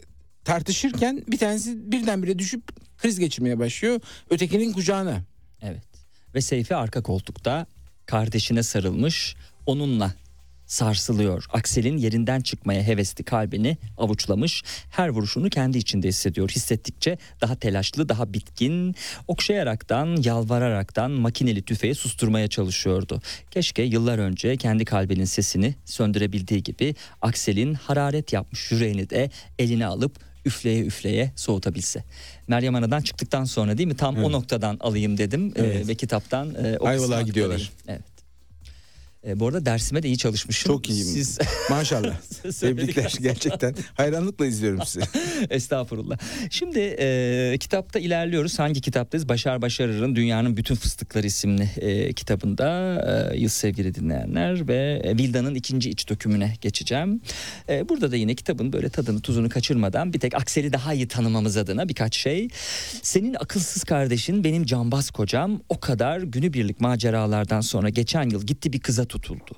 [0.45, 2.63] tartışırken bir tanesi birdenbire düşüp
[2.99, 4.01] kriz geçirmeye başlıyor.
[4.31, 5.23] Ötekinin kucağına.
[5.63, 5.83] Evet.
[6.35, 7.67] Ve Seyfi arka koltukta
[8.07, 10.15] kardeşine sarılmış onunla
[10.93, 11.45] sarsılıyor.
[11.53, 14.63] Aksel'in yerinden çıkmaya hevesli kalbini avuçlamış.
[14.91, 16.49] Her vuruşunu kendi içinde hissediyor.
[16.51, 18.95] Hissettikçe daha telaşlı, daha bitkin,
[19.29, 23.23] okşayaraktan, yalvararaktan makineli tüfeği susturmaya çalışıyordu.
[23.51, 30.17] Keşke yıllar önce kendi kalbinin sesini söndürebildiği gibi Aksel'in hararet yapmış yüreğini de eline alıp
[30.45, 32.05] üfleye üfleye soğutabilse.
[32.49, 34.31] Meryem Ana'dan çıktıktan sonra değil mi tam o Evet.
[34.31, 35.89] noktadan alayım dedim Ee, Evet.
[35.89, 37.73] ve kitaptan e, o Ayvalık'a gidiyorlar.
[37.89, 38.01] Evet.
[39.27, 40.73] E, bu arada dersime de iyi çalışmışım.
[40.73, 41.07] Çok iyiyim.
[41.07, 41.39] Siz
[41.71, 42.21] Maşallah.
[42.61, 43.75] Tebrikler gerçekten.
[43.95, 45.07] Hayranlıkla izliyorum sizi.
[45.51, 46.19] Estağfurullah.
[46.51, 48.59] Şimdi e, kitapta ilerliyoruz.
[48.59, 49.29] Hangi kitaptayız?
[49.29, 52.69] Başar Başarır'ın Dünyanın Bütün Fıstıkları isimli e, kitabında
[53.33, 57.21] e, yıl sevgili dinleyenler ve e, Vilda'nın ikinci iç dökümüne geçeceğim.
[57.69, 61.57] E, burada da yine kitabın böyle tadını tuzunu kaçırmadan bir tek Aksel'i daha iyi tanımamız
[61.57, 62.49] adına birkaç şey.
[63.03, 68.81] Senin akılsız kardeşin benim cambaz kocam o kadar günübirlik maceralardan sonra geçen yıl gitti bir
[68.81, 69.53] kıza tutuldu.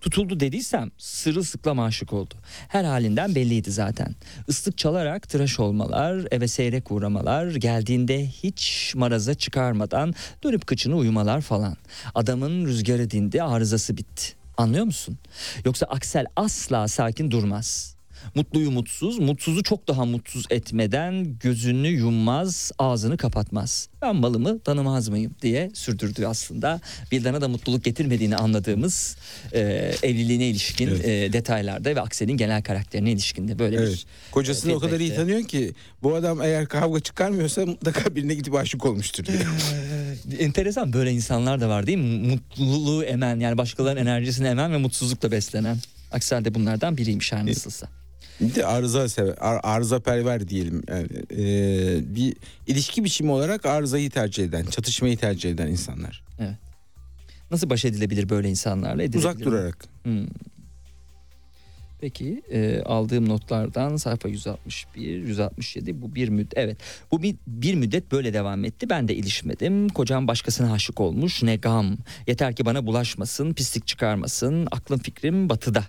[0.00, 2.34] Tutuldu dediysem sırılsıklam aşık oldu.
[2.68, 4.14] Her halinden belliydi zaten.
[4.48, 11.76] Islık çalarak tıraş olmalar, eve seyrek uğramalar, geldiğinde hiç maraza çıkarmadan dönüp kıçını uyumalar falan.
[12.14, 14.34] Adamın rüzgarı dindi, arızası bitti.
[14.56, 15.18] Anlıyor musun?
[15.64, 17.93] Yoksa Aksel asla sakin durmaz.
[18.34, 23.88] Mutluyu mutsuz, mutsuzu çok daha mutsuz etmeden gözünü yummaz, ağzını kapatmaz.
[24.02, 26.80] Ben malımı tanımaz mıyım diye sürdürdü aslında.
[27.12, 29.16] Vildan'a da mutluluk getirmediğini anladığımız
[29.52, 29.60] e,
[30.02, 31.04] evliliğine ilişkin Evet.
[31.04, 33.88] e, detaylarda ve Aksel'in genel karakterine ilişkinde böyle Evet.
[33.92, 35.72] bir Kocasını e, o kadar iyi tanıyor ki
[36.02, 39.24] bu adam eğer kavga çıkarmıyorsa mutlaka birine gidip aşık olmuştur.
[40.38, 42.28] Enteresan böyle insanlar da var değil mi?
[42.28, 45.76] Mutluluğu emen yani başkalarının enerjisini emen ve mutsuzlukla beslenen.
[46.12, 47.88] Aksel de bunlardan biriymiş her nasılsa.
[48.40, 50.82] Bir de arıza sever, ar- arıza perver diyelim.
[50.88, 56.24] Yani, e, bir ilişki biçimi olarak arızayı tercih eden, çatışmayı tercih eden insanlar.
[57.50, 59.02] Nasıl baş edilebilir böyle insanlarla?
[59.02, 59.44] Edilebilir Uzak mi?
[59.44, 59.84] durarak.
[60.02, 60.26] Hmm.
[62.00, 66.76] Peki e, aldığım notlardan sayfa 161, 167 bu bir müddet evet
[67.10, 71.56] bu bir, bir müddet böyle devam etti ben de ilişmedim kocam başkasına aşık olmuş ne
[71.56, 75.84] gam yeter ki bana bulaşmasın pislik çıkarmasın aklım fikrim batıda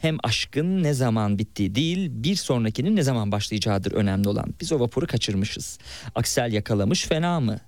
[0.00, 4.54] hem aşkın ne zaman bittiği değil bir sonrakinin ne zaman başlayacağıdır önemli olan.
[4.60, 5.78] Biz o vapuru kaçırmışız.
[6.14, 7.58] Aksel yakalamış fena mı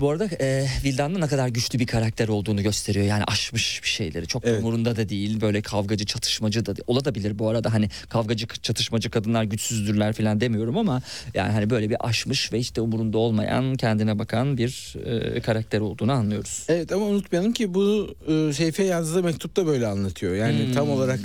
[0.00, 3.06] bu arada e, Vildan'ın ne kadar güçlü bir karakter olduğunu gösteriyor.
[3.06, 4.26] Yani aşmış bir şeyleri.
[4.26, 4.60] Çok Evet.
[4.62, 5.40] umurunda da değil.
[5.40, 6.74] Böyle kavgacı, çatışmacı da.
[6.86, 7.72] Olabilir bu arada.
[7.72, 11.02] Hani kavgacı, çatışmacı kadınlar güçsüzdürler falan demiyorum ama
[11.34, 14.94] yani hani böyle bir aşmış ve işte umurunda olmayan, kendine bakan bir
[15.36, 16.64] e, karakter olduğunu anlıyoruz.
[16.68, 20.34] Evet ama unutmayalım ki bu e, Seyfi'ye yazdığı mektupta böyle anlatıyor.
[20.34, 20.72] Yani Hmm.
[20.72, 21.20] tam olarak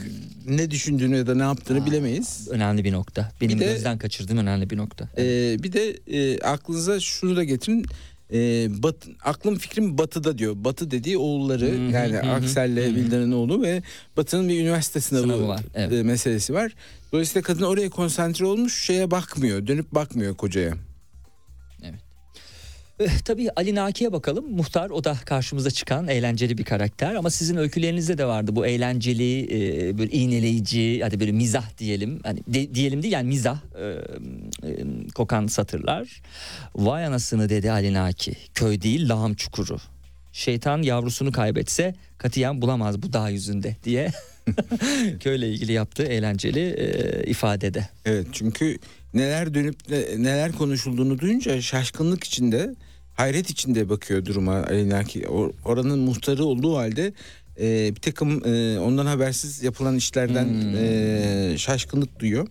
[0.48, 2.48] ne düşündüğünü ya da ne yaptığını bilemeyiz.
[2.52, 3.32] Önemli bir nokta.
[3.42, 5.10] Benim Bir de- gözden kaçırdığım önemli bir nokta.
[5.18, 7.86] Ee, bir de e, aklınıza şunu da getirin.
[8.34, 10.54] Ee, bat, aklım fikrim batıda diyor.
[10.56, 12.96] Batı dediği oğulları Hı hı, yani hı, Aksel'le.
[12.96, 13.84] Vildan'ın oğlu ve
[14.18, 15.94] Batı'nın bir üniversite sınavı, Sınavı var, evet.
[15.94, 16.72] e, meselesi var.
[17.12, 19.68] Dolayısıyla kadın oraya konsantre olmuş şeye bakmıyor.
[19.68, 20.74] Dönüp bakmıyor kocaya.
[23.26, 24.52] Tabii Ali Naki'ye bakalım.
[24.52, 27.16] Muhtar o da karşımıza çıkan eğlenceli bir karakter.
[27.16, 29.42] Ama sizin öykülerinizde de vardı bu eğlenceli,
[29.88, 32.20] e, böyle iğneleyici, hadi böyle mizah diyelim.
[32.24, 34.78] Hani de- diyelim değil yani mizah e, e,
[35.16, 36.22] kokan satırlar.
[36.76, 38.36] Vay anasını dedi Ali Naki.
[38.54, 39.78] Köy değil lağım çukuru.
[40.34, 44.12] Şeytan yavrusunu kaybetse katiyen bulamaz bu dağ yüzünde diye
[45.20, 47.88] köyle ilgili yaptığı eğlenceli e, ifadede.
[48.06, 48.78] Evet çünkü
[49.14, 52.76] neler dönüp ne- neler konuşulduğunu duyunca şaşkınlık içinde,
[53.22, 55.22] hayret içinde bakıyor duruma Ali Naki.
[55.22, 57.14] Or- Oranın muhtarı olduğu halde
[57.60, 60.48] e, bir takım e, ondan habersiz yapılan işlerden
[60.78, 62.48] e, şaşkınlık duyuyor.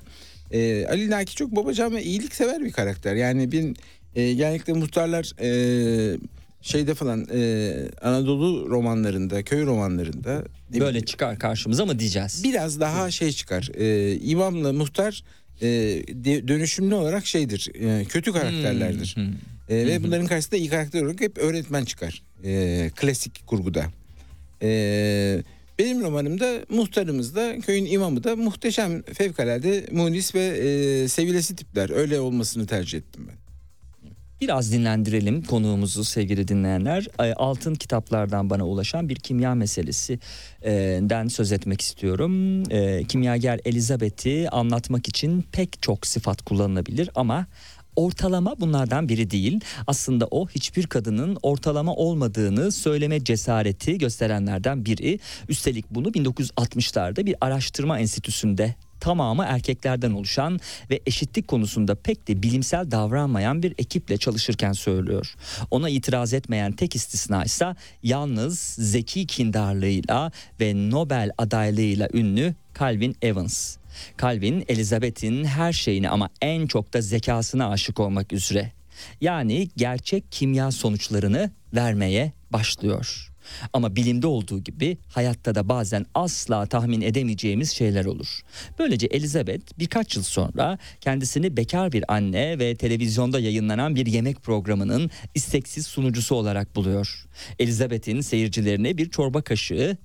[0.51, 3.14] E, Ali Naki çok babacan ve iyiliksever bir karakter.
[3.14, 3.77] Yani bir
[4.14, 5.51] e, genellikle muhtarlar e,
[6.62, 10.45] şeyde falan e, Anadolu romanlarında, köy romanlarında
[10.81, 12.45] Böyle çıkar karşımıza mı diyeceğiz?
[12.45, 13.68] biraz daha şey çıkar.
[13.75, 15.23] Ee, imamla muhtar
[15.62, 15.68] e,
[16.49, 17.71] dönüşümlü olarak şeydir.
[17.75, 19.12] e, kötü karakterlerdir.
[19.16, 19.25] Hmm,
[19.71, 22.23] E, ve bunların karşısında iyi karakter olarak hep öğretmen çıkar.
[22.45, 23.85] E, klasik kurguda.
[24.62, 25.43] E,
[25.79, 31.91] benim romanımda muhtarımız da köyün imamı da muhteşem fevkalade munis ve e, sevilesi tipler.
[31.91, 33.35] Öyle olmasını tercih ettim ben.
[34.41, 37.07] Biraz dinlendirelim konuğumuzu sevgili dinleyenler.
[37.37, 42.64] Altın kitaplardan bana ulaşan bir kimya meselesinden söz etmek istiyorum.
[43.05, 47.47] Kimyager Elizabeth'i anlatmak için pek çok sıfat kullanılabilir ama
[48.01, 49.61] ortalama bunlardan biri değil.
[49.87, 55.19] Aslında o hiçbir kadının ortalama olmadığını söyleme cesareti gösterenlerden biri.
[55.49, 62.91] Üstelik bunu 1960'larda bir araştırma enstitüsünde tamamı erkeklerden oluşan ve eşitlik konusunda pek de bilimsel
[62.91, 65.35] davranmayan bir ekiple çalışırken söylüyor.
[65.71, 73.80] Ona itiraz etmeyen tek istisna ise yalnız zeki kindarlığıyla ve Nobel adaylığıyla ünlü Calvin Evans.
[74.20, 78.72] Calvin Elizabeth'in her şeyini ama en çok da zekasına aşık olmak üzere.
[79.20, 83.30] Yani gerçek kimya sonuçlarını vermeye başlıyor.
[83.72, 88.41] Ama bilimde olduğu gibi hayatta da bazen asla tahmin edemeyeceğimiz şeyler olur.
[88.78, 95.11] Böylece Elizabeth birkaç yıl sonra kendisini bekar bir anne ve televizyonda yayınlanan bir yemek programının
[95.34, 97.24] isteksiz sunucusu olarak buluyor.
[97.59, 99.97] Elizabeth'in seyircilerine bir çorba kaşığı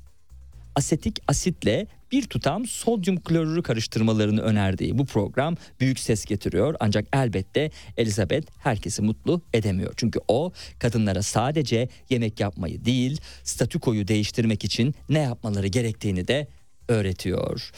[0.76, 6.76] asetik asitle bir tutam sodyum klorürü karıştırmalarını önerdiği bu program büyük ses getiriyor.
[6.80, 9.94] Ancak elbette Elizabeth herkesi mutlu edemiyor.
[9.98, 16.48] Çünkü o kadınlara sadece yemek yapmayı değil statükoyu değiştirmek için ne yapmaları gerektiğini de
[16.88, 17.72] öğretiyor.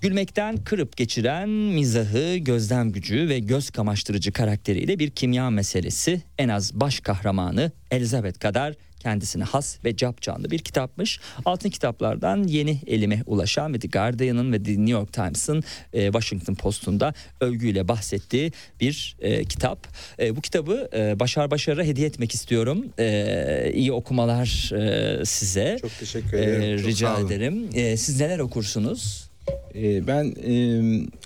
[0.00, 6.74] Gülmekten kırıp geçiren mizahı, gözlem gücü ve göz kamaştırıcı karakteriyle bir kimya meselesi en az
[6.74, 11.20] baş kahramanı Elizabeth kadar kendisine has ve capcanlı bir kitapmış.
[11.44, 16.54] Altın kitaplardan yeni elime ulaşan ve The Guardian'ın ve The New York Times'ın e, Washington
[16.54, 19.86] Post'unda övgüyle bahsettiği bir e, kitap.
[20.18, 22.84] E, bu kitabı e, Başar Başar'a hediye etmek istiyorum.
[22.98, 24.72] E, iyi okumalar
[25.20, 25.78] e, size.
[25.80, 26.78] Çok teşekkür E, ederim.
[26.78, 27.26] Çok rica olun.
[27.26, 27.68] ederim.
[27.74, 29.28] E, siz neler okursunuz?
[29.74, 30.54] Ee, ben e,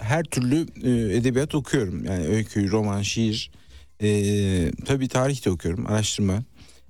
[0.00, 2.04] her türlü e, edebiyat okuyorum.
[2.04, 3.50] Yani öykü, roman, şiir.
[4.02, 4.08] E,
[4.84, 6.42] tabii tarih de okuyorum, araştırma.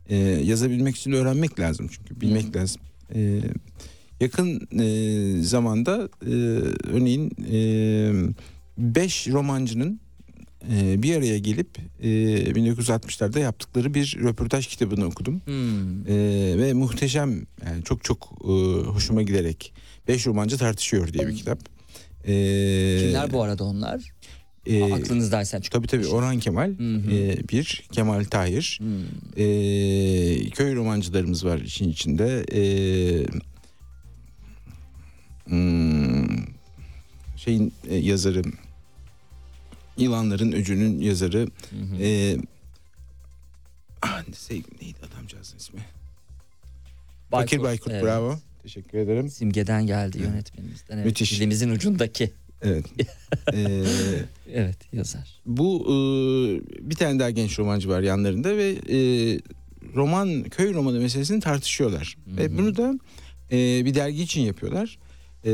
[0.08, 2.82] E, yazabilmek için öğrenmek lazım çünkü bilmek lazım.
[3.14, 3.40] E,
[4.20, 6.32] yakın e, zamanda e,
[6.92, 7.58] örneğin e,
[8.78, 10.00] beş romancının
[10.72, 12.08] e, bir araya gelip e,
[12.50, 15.40] 1960'larda yaptıkları bir röportaj kitabını okudum.
[15.44, 16.06] Hmm.
[16.08, 18.52] Ee, ve muhteşem yani çok çok e,
[18.86, 19.72] hoşuma giderek
[20.08, 21.58] Beş romancı tartışıyor diye bir kitap.
[22.26, 24.12] Ee, Kimler bu arada onlar?
[24.66, 25.70] E, Aklınızdaysa çünkü.
[25.70, 27.10] Tabii tabii Orhan Kemal Hı hı.
[27.10, 28.80] e, bir, Kemal Tahir.
[29.36, 32.44] E, köy romancılarımız var işin içinde.
[32.52, 32.62] E,
[35.44, 36.46] hmm,
[37.36, 38.42] şeyin e, yazarı
[39.96, 41.38] Yılanların Öcü'nün yazarı
[41.70, 42.02] Hı hı.
[42.02, 42.36] e,
[44.02, 45.80] ah, neydi adamcağızın ismi?
[47.30, 48.04] Fakir Baykurt evet.
[48.04, 48.38] bravo.
[48.62, 49.30] Teşekkür ederim.
[49.30, 50.96] Simgeden geldi yönetmenimizden.
[50.96, 51.06] Evet.
[51.06, 51.32] Müthiş.
[51.32, 52.32] Dilimizin ucundaki.
[52.66, 52.84] Evet.
[53.54, 53.82] Ee,
[54.52, 55.40] Evet yazar.
[55.46, 55.92] bu e,
[56.90, 58.98] bir tane daha genç romancı var yanlarında ve e,
[59.94, 62.16] roman köy romanı meselesini tartışıyorlar.
[62.24, 62.36] Hı hı.
[62.36, 62.98] Ve bunu da
[63.52, 64.98] e, bir dergi için yapıyorlar.
[65.44, 65.52] E,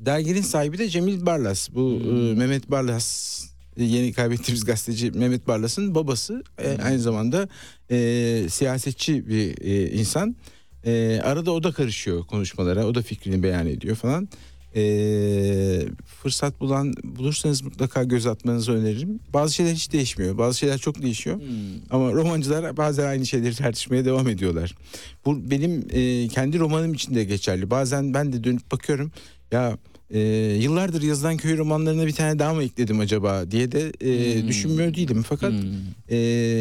[0.00, 1.68] derginin sahibi de Cemil Barlas.
[1.74, 3.40] Bu e, Mehmet Barlas
[3.76, 6.42] e, yeni kaybettiğimiz gazeteci Mehmet Barlas'ın babası.
[6.58, 7.48] E, aynı zamanda
[7.90, 7.96] e,
[8.50, 10.36] siyasetçi bir e, insan.
[10.84, 12.86] E, arada o da karışıyor konuşmalara.
[12.86, 14.28] O da fikrini beyan ediyor falan.
[14.76, 14.82] E,
[16.22, 19.20] fırsat bulan bulursanız mutlaka göz atmanızı öneririm.
[19.34, 20.38] Bazı şeyler hiç değişmiyor.
[20.38, 21.36] Bazı şeyler çok değişiyor.
[21.40, 21.46] Hmm.
[21.90, 24.74] Ama romancılar bazen aynı şeyleri tartışmaya devam ediyorlar.
[25.24, 27.70] Bu benim e, kendi romanım için de geçerli.
[27.70, 29.12] Bazen ben de dönüp bakıyorum.
[29.52, 29.78] Ya
[30.10, 30.18] e,
[30.60, 34.48] yıllardır yazılan köy romanlarına bir tane daha mı ekledim acaba diye de e, Hmm.
[34.48, 35.24] düşünmüyor değilim.
[35.28, 35.60] Fakat Hmm.
[36.08, 36.16] e,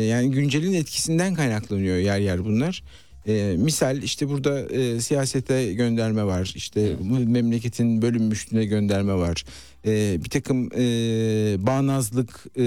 [0.09, 2.83] yani güncelin etkisinden kaynaklanıyor yer yer bunlar.
[3.27, 6.53] E, misal işte burada e, siyasete gönderme var.
[6.55, 9.43] İşte bu memleketin bölünmüşlüğüne gönderme var.
[9.85, 10.85] E, bir takım e,
[11.59, 12.63] bağnazlık, e,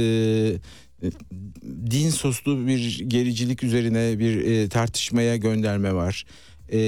[1.90, 6.24] din soslu bir gericilik üzerine bir e, tartışmaya gönderme var.
[6.72, 6.78] E,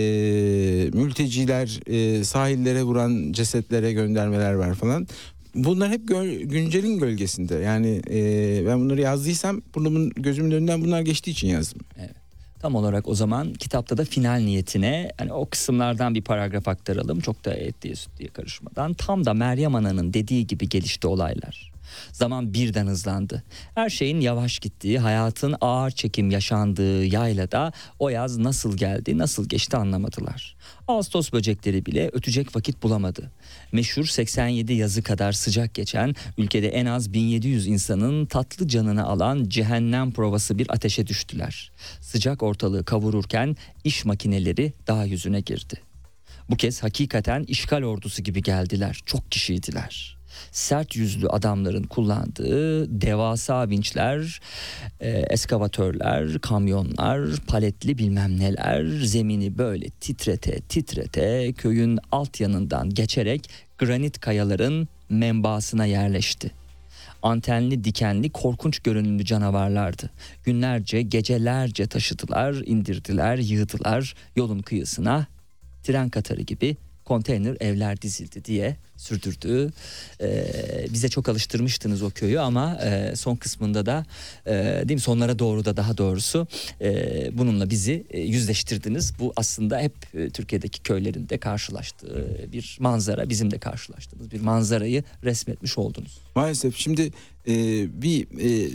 [0.92, 5.06] mülteciler e, sahillere vuran cesetlere göndermeler var falan.
[5.54, 7.54] Bunlar hep göl- güncelin gölgesinde.
[7.54, 11.80] Yani e, ben bunları yazdıysam burnumun gözümün önünden bunlar geçtiği için yazdım.
[12.60, 17.20] Tam olarak o zaman kitapta da final niyetine hani o kısımlardan bir paragraf aktaralım.
[17.20, 18.94] Çok da etliye sütlüye karışmadan.
[18.94, 21.69] Tam da Meryem Ana'nın dediği gibi gelişti olaylar.
[22.12, 23.42] Zaman birden hızlandı.
[23.74, 29.76] Her şeyin yavaş gittiği, hayatın ağır çekim yaşandığı yaylada o yaz nasıl geldi, nasıl geçti
[29.76, 30.56] anlamadılar.
[30.88, 33.30] Ağustos böcekleri bile ötecek vakit bulamadı.
[33.72, 40.12] Meşhur 87 yazı kadar sıcak geçen, ülkede en az 1700 insanın tatlı canını alan cehennem
[40.12, 41.72] provası bir ateşe düştüler.
[42.00, 45.80] Sıcak ortalığı kavururken iş makineleri dağ yüzüne girdi.
[46.50, 49.00] Bu kez hakikaten işgal ordusu gibi geldiler.
[49.06, 50.19] Çok kişiydiler.
[50.52, 54.40] Sert yüzlü adamların kullandığı devasa vinçler,
[55.00, 64.20] e, eskavatörler, kamyonlar, paletli bilmem neler zemini böyle titrete titrete köyün alt yanından geçerek granit
[64.20, 66.50] kayaların membasına yerleşti.
[67.22, 70.10] Antenli dikenli korkunç görünümlü canavarlardı.
[70.44, 75.26] Günlerce gecelerce taşıdılar, indirdiler, yığdılar yolun kıyısına
[75.82, 76.76] tren katarı gibi
[77.10, 79.72] konteyner evler dizildi diye sürdürdü.
[80.20, 84.06] Ee, bize çok alıştırmıştınız o köyü ama e, son kısmında da
[84.46, 84.52] e,
[84.88, 86.46] değil mi sonlara doğru da daha doğrusu
[86.80, 86.90] e,
[87.38, 89.12] bununla bizi e, yüzleştirdiniz.
[89.18, 95.04] Bu aslında hep e, Türkiye'deki köylerin de karşılaştığı bir manzara bizim de karşılaştığımız bir manzarayı
[95.24, 96.18] resmetmiş oldunuz.
[96.34, 97.12] Maalesef şimdi
[97.48, 97.54] e,
[98.02, 98.70] bir e,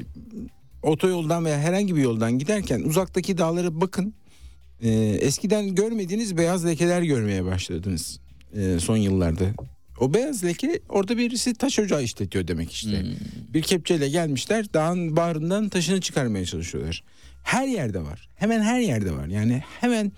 [0.83, 4.13] otoyoldan veya herhangi bir yoldan giderken uzaktaki dağlara bakın.
[4.81, 4.89] E,
[5.21, 8.24] eskiden görmediğiniz beyaz lekeler görmeye başladınız
[8.55, 9.45] e, son yıllarda.
[9.99, 13.05] O beyaz leke orada birisi taş ocağı işletiyor demek işte.
[13.53, 17.03] Bir kepçeyle gelmişler dağın bağrından taşını çıkarmaya çalışıyorlar.
[17.43, 18.29] Her yerde var.
[18.35, 19.27] Hemen her yerde var.
[19.27, 20.11] Yani hemen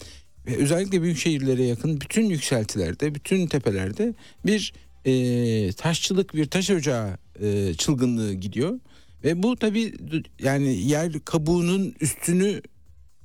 [0.48, 4.14] ve özellikle büyük şehirlere yakın bütün yükseltilerde, bütün tepelerde
[4.46, 4.74] bir
[5.06, 8.80] e, taşçılık, bir taş ocağı e, çılgınlığı gidiyor.
[9.24, 9.94] Ve bu tabii
[10.40, 12.62] yani yer kabuğunun üstünü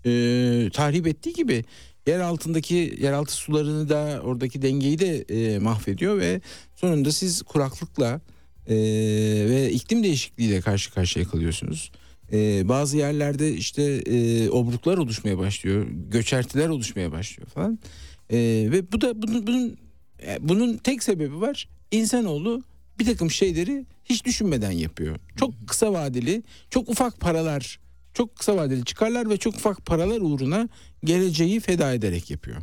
[0.06, 0.10] e,
[0.72, 1.64] tahrip ettiği gibi
[2.06, 6.40] yer altındaki yeraltı sularını da oradaki dengeyi de e, mahvediyor ve
[6.76, 8.20] sonunda siz kuraklıkla
[8.66, 8.74] e,
[9.50, 11.92] ve iklim değişikliğiyle karşı karşıya kalıyorsunuz.
[12.32, 17.78] E, bazı yerlerde işte e, obruklar oluşmaya başlıyor, göçertiler oluşmaya başlıyor falan.
[18.30, 18.38] E,
[18.72, 19.76] ve bu da bunun bunun
[20.26, 21.68] e, bunun tek sebebi var.
[21.90, 22.62] İnsanoğlu
[22.98, 25.16] bir takım şeyleri hiç düşünmeden yapıyor.
[25.36, 27.80] Çok kısa vadeli, çok ufak paralar,
[28.14, 30.68] çok kısa vadeli çıkarlar ve çok ufak paralar uğruna
[31.04, 32.56] geleceği feda ederek yapıyor.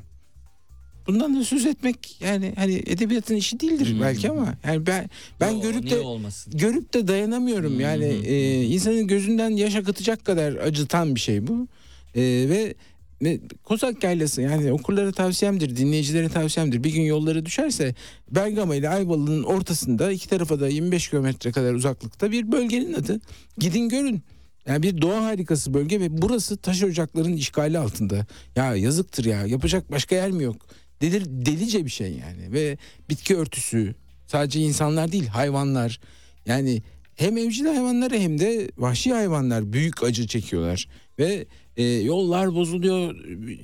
[1.07, 5.61] Bundan da söz etmek yani hani edebiyatın işi değildir belki ama yani ben ben Yo,
[5.61, 6.53] görüp de olmasın?
[6.57, 7.79] görüp de dayanamıyorum.
[7.79, 11.67] Yani e, insanın gözünden yaş akıtacak kadar acıtan bir şey bu.
[12.15, 12.73] E, ve
[13.21, 16.83] ve Kozak Yaylası yani okurlara tavsiyemdir, dinleyicilere tavsiyemdir.
[16.83, 17.95] Bir gün yolları düşerse
[18.31, 23.21] Bergama ile Ayvalık'ın ortasında iki tarafa da 25 kilometre kadar uzaklıkta bir bölgenin adı.
[23.57, 24.21] Gidin görün.
[24.67, 28.25] Yani bir doğa harikası bölge ve burası taş ocakların işgali altında.
[28.55, 30.55] Ya yazıktır ya yapacak başka yer mi yok?
[31.01, 32.77] Delir, delice bir şey yani ve
[33.09, 33.95] bitki örtüsü
[34.27, 35.99] sadece insanlar değil hayvanlar
[36.45, 36.81] yani
[37.15, 40.87] hem evcil hayvanları hem de vahşi hayvanlar büyük acı çekiyorlar
[41.19, 41.45] ve
[41.77, 43.15] e, yollar bozuluyor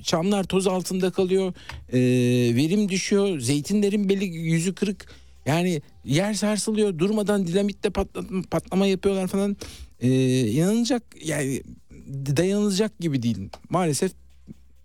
[0.02, 1.54] çamlar toz altında kalıyor
[1.92, 1.98] e,
[2.56, 5.06] verim düşüyor zeytinlerin beli yüzü kırık
[5.46, 9.56] yani yer sarsılıyor durmadan dinamitle patlatma, patlama yapıyorlar falan
[10.00, 11.62] e, inanılacak yani
[12.36, 14.12] dayanılacak gibi değil maalesef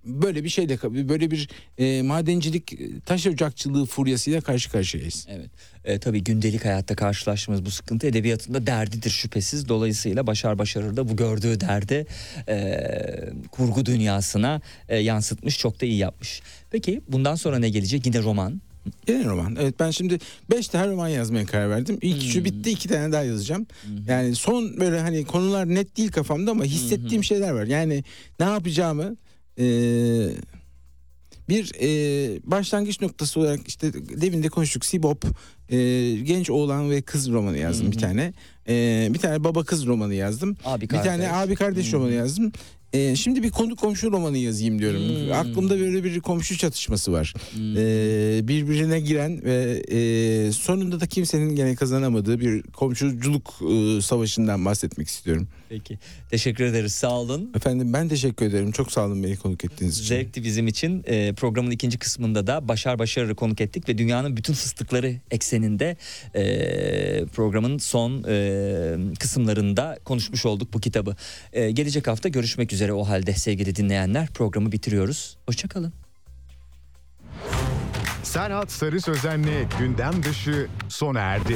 [0.05, 0.77] böyle bir şeyle
[1.09, 5.27] böyle bir e, madencilik taş ocakçılığı furyasıyla karşı karşıyayız.
[5.29, 5.49] Evet.
[5.85, 9.69] E, tabii gündelik hayatta karşılaştığımız bu sıkıntı edebiyatında derdidir şüphesiz.
[9.69, 12.07] Dolayısıyla Başar Başarır da bu gördüğü derdi
[12.47, 12.79] e,
[13.51, 15.57] kurgu dünyasına e, yansıtmış.
[15.57, 16.41] Çok da iyi yapmış.
[16.71, 18.05] Peki bundan sonra ne gelecek?
[18.05, 18.61] Yine roman.
[19.07, 19.55] Yine roman.
[19.59, 20.19] Evet ben şimdi
[20.51, 21.97] beş tane roman yazmaya karar verdim.
[22.01, 23.67] İlk üçü bitti iki tane daha yazacağım.
[24.07, 27.65] Yani son böyle hani konular net değil kafamda ama hissettiğim şeyler var.
[27.65, 28.03] Yani
[28.39, 29.17] ne yapacağımı
[29.59, 29.65] e,
[31.49, 31.89] bir e,
[32.43, 35.25] başlangıç noktası olarak işte demin de konuştuk Sibop
[35.69, 35.77] e,
[36.23, 38.33] genç oğlan ve kız romanı yazdım bir tane.
[38.67, 40.57] E, bir tane baba kız romanı yazdım.
[40.65, 42.51] Abi bir tane abi kardeş romanı yazdım.
[42.93, 45.01] Ee, şimdi bir konu komşu romanı yazayım diyorum.
[45.01, 45.31] Hmm.
[45.31, 47.33] Aklımda böyle bir komşu çatışması var.
[47.77, 55.07] Ee, birbirine giren ve e, sonunda da kimsenin gene kazanamadığı bir komşuculuk e, savaşından bahsetmek
[55.07, 55.47] istiyorum.
[55.71, 55.99] Peki.
[56.29, 56.93] Teşekkür ederiz.
[56.93, 57.51] Sağ olun.
[57.55, 58.71] Efendim ben teşekkür ederim.
[58.71, 60.07] Çok sağ olun beni konuk ettiğiniz için.
[60.07, 61.03] Zevkti bizim için.
[61.07, 65.97] Ee, programın ikinci kısmında da Başar Başarır'ı konuk ettik ve dünyanın bütün fıstıkları ekseninde
[66.35, 71.15] e, programın son e, kısımlarında konuşmuş olduk bu kitabı.
[71.53, 74.27] E, gelecek hafta görüşmek üzere o halde sevgili dinleyenler.
[74.27, 75.37] Programı bitiriyoruz.
[75.45, 75.93] Hoşçakalın.
[78.23, 81.55] Serhat Sarı Sözen'le gündem dışı sona erdi.